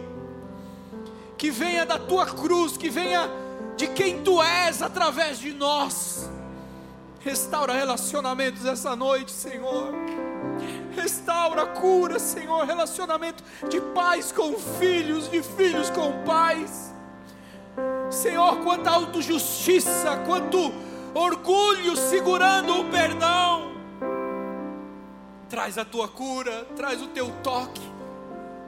que 1.38 1.50
venha 1.50 1.86
da 1.86 1.98
tua 1.98 2.26
cruz, 2.26 2.76
que 2.76 2.90
venha 2.90 3.26
de 3.74 3.86
quem 3.86 4.22
tu 4.22 4.42
és 4.42 4.82
através 4.82 5.38
de 5.38 5.54
nós. 5.54 6.28
Restaura 7.20 7.72
relacionamentos 7.72 8.66
essa 8.66 8.94
noite, 8.94 9.30
Senhor. 9.30 9.94
Restaura, 10.94 11.64
cura, 11.64 12.18
Senhor, 12.18 12.66
relacionamento 12.66 13.42
de 13.66 13.80
pais 13.80 14.30
com 14.30 14.58
filhos, 14.78 15.30
de 15.30 15.42
filhos 15.42 15.88
com 15.88 16.22
pais. 16.24 16.92
Senhor, 18.10 18.58
quanta 18.58 18.90
autojustiça, 18.90 20.18
quanto 20.26 20.86
orgulho 21.18 21.96
segurando 21.96 22.80
o 22.80 22.90
perdão. 22.90 23.72
Traz 25.48 25.76
a 25.78 25.84
tua 25.84 26.08
cura, 26.08 26.64
traz 26.76 27.02
o 27.02 27.08
teu 27.08 27.30
toque. 27.42 27.82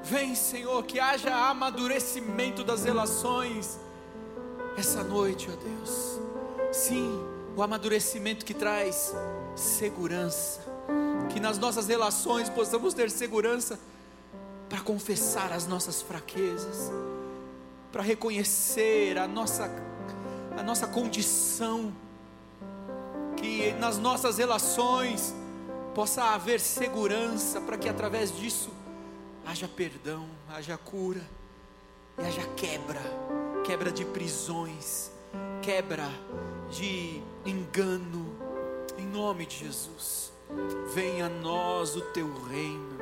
Vem, 0.03 0.35
Senhor, 0.35 0.83
que 0.85 0.99
haja 0.99 1.35
amadurecimento 1.51 2.65
das 2.65 2.85
relações 2.85 3.79
essa 4.77 5.05
noite, 5.05 5.49
ó 5.53 5.57
Deus. 5.57 6.21
Sim, 6.73 7.21
o 7.57 7.63
amadurecimento 7.63 8.45
que 8.45 8.55
traz 8.55 9.15
segurança. 9.55 10.61
Que 11.29 11.39
nas 11.39 11.59
nossas 11.59 11.87
relações 11.87 12.49
possamos 12.49 12.95
ter 12.95 13.11
segurança 13.11 13.79
para 14.69 14.81
confessar 14.81 15.53
as 15.53 15.67
nossas 15.67 16.01
fraquezas, 16.01 16.91
para 17.93 18.03
reconhecer 18.03 19.19
a 19.19 19.29
nossa, 19.29 19.71
a 20.57 20.63
nossa 20.63 20.87
condição 20.87 21.93
que 23.41 23.73
nas 23.73 23.97
nossas 23.97 24.37
relações 24.37 25.35
possa 25.95 26.35
haver 26.35 26.61
segurança, 26.61 27.61
para 27.61 27.79
que 27.79 27.89
através 27.89 28.37
disso 28.37 28.71
haja 29.47 29.67
perdão, 29.67 30.29
haja 30.49 30.77
cura 30.77 31.23
e 32.19 32.23
haja 32.23 32.47
quebra 32.55 33.01
quebra 33.65 33.93
de 33.93 34.05
prisões, 34.05 35.13
quebra 35.63 36.09
de 36.71 37.23
engano, 37.47 38.35
em 38.99 39.07
nome 39.07 39.47
de 39.47 39.59
Jesus. 39.59 40.33
Venha 40.93 41.27
a 41.27 41.29
nós 41.29 41.95
o 41.95 42.01
teu 42.01 42.27
reino, 42.49 42.99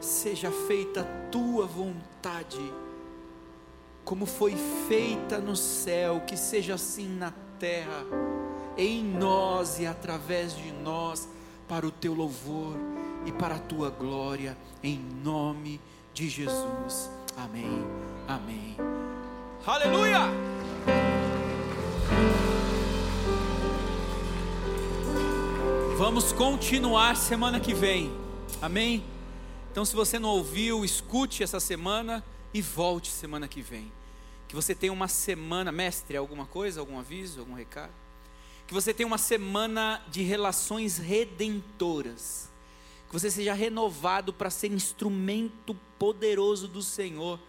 seja 0.00 0.50
feita 0.50 1.02
a 1.02 1.30
tua 1.30 1.66
vontade, 1.66 2.72
como 4.04 4.26
foi 4.26 4.56
feita 4.88 5.38
no 5.38 5.54
céu, 5.54 6.22
que 6.26 6.36
seja 6.36 6.74
assim 6.74 7.08
na 7.08 7.32
terra 7.58 8.04
em 8.78 9.02
nós 9.02 9.80
e 9.80 9.86
através 9.86 10.56
de 10.56 10.70
nós, 10.70 11.28
para 11.68 11.84
o 11.84 11.90
teu 11.90 12.14
louvor 12.14 12.76
e 13.26 13.32
para 13.32 13.56
a 13.56 13.58
tua 13.58 13.90
glória, 13.90 14.56
em 14.82 14.98
nome 15.22 15.80
de 16.14 16.28
Jesus. 16.28 17.10
Amém. 17.36 17.84
Amém. 18.28 18.76
Aleluia! 19.66 20.20
Vamos 25.98 26.32
continuar 26.32 27.16
semana 27.16 27.58
que 27.58 27.74
vem. 27.74 28.12
Amém? 28.62 29.04
Então, 29.72 29.84
se 29.84 29.94
você 29.94 30.18
não 30.18 30.28
ouviu, 30.30 30.84
escute 30.84 31.42
essa 31.42 31.58
semana 31.58 32.24
e 32.54 32.62
volte 32.62 33.10
semana 33.10 33.48
que 33.48 33.60
vem. 33.60 33.92
Que 34.46 34.54
você 34.54 34.74
tenha 34.74 34.92
uma 34.92 35.08
semana, 35.08 35.72
mestre, 35.72 36.16
alguma 36.16 36.46
coisa, 36.46 36.80
algum 36.80 36.98
aviso, 36.98 37.40
algum 37.40 37.54
recado? 37.54 37.92
Que 38.68 38.74
você 38.74 38.92
tenha 38.92 39.06
uma 39.06 39.16
semana 39.16 40.04
de 40.10 40.22
relações 40.22 40.98
redentoras, 40.98 42.50
que 43.06 43.12
você 43.14 43.30
seja 43.30 43.54
renovado 43.54 44.30
para 44.30 44.50
ser 44.50 44.70
instrumento 44.70 45.74
poderoso 45.98 46.68
do 46.68 46.82
Senhor 46.82 47.40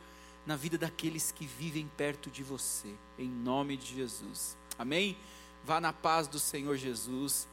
na 0.46 0.56
vida 0.56 0.78
daqueles 0.78 1.30
que 1.30 1.46
vivem 1.46 1.92
perto 1.98 2.32
de 2.32 2.42
você, 2.42 2.88
em 3.18 3.28
nome 3.28 3.76
de 3.76 3.94
Jesus. 3.98 4.56
Amém? 4.78 5.18
Vá 5.66 5.82
na 5.82 5.92
paz 5.92 6.26
do 6.26 6.40
Senhor 6.40 6.78
Jesus, 6.78 7.50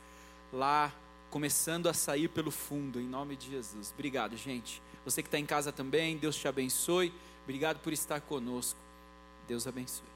lá 0.53 0.95
começando 1.29 1.89
a 1.89 1.93
sair 1.93 2.29
pelo 2.29 2.53
fundo, 2.53 3.01
em 3.01 3.09
nome 3.09 3.35
de 3.35 3.51
Jesus. 3.51 3.93
Obrigado, 3.93 4.37
gente. 4.37 4.81
Você 5.05 5.25
que 5.25 5.29
está 5.29 5.41
em 5.41 5.47
casa 5.47 5.73
também, 5.73 6.17
Deus 6.17 6.37
te 6.37 6.47
abençoe. 6.47 7.13
Obrigado 7.43 7.81
por 7.81 7.93
estar 7.93 8.21
conosco. 8.21 8.79
Deus 9.49 9.67
abençoe. 9.67 10.16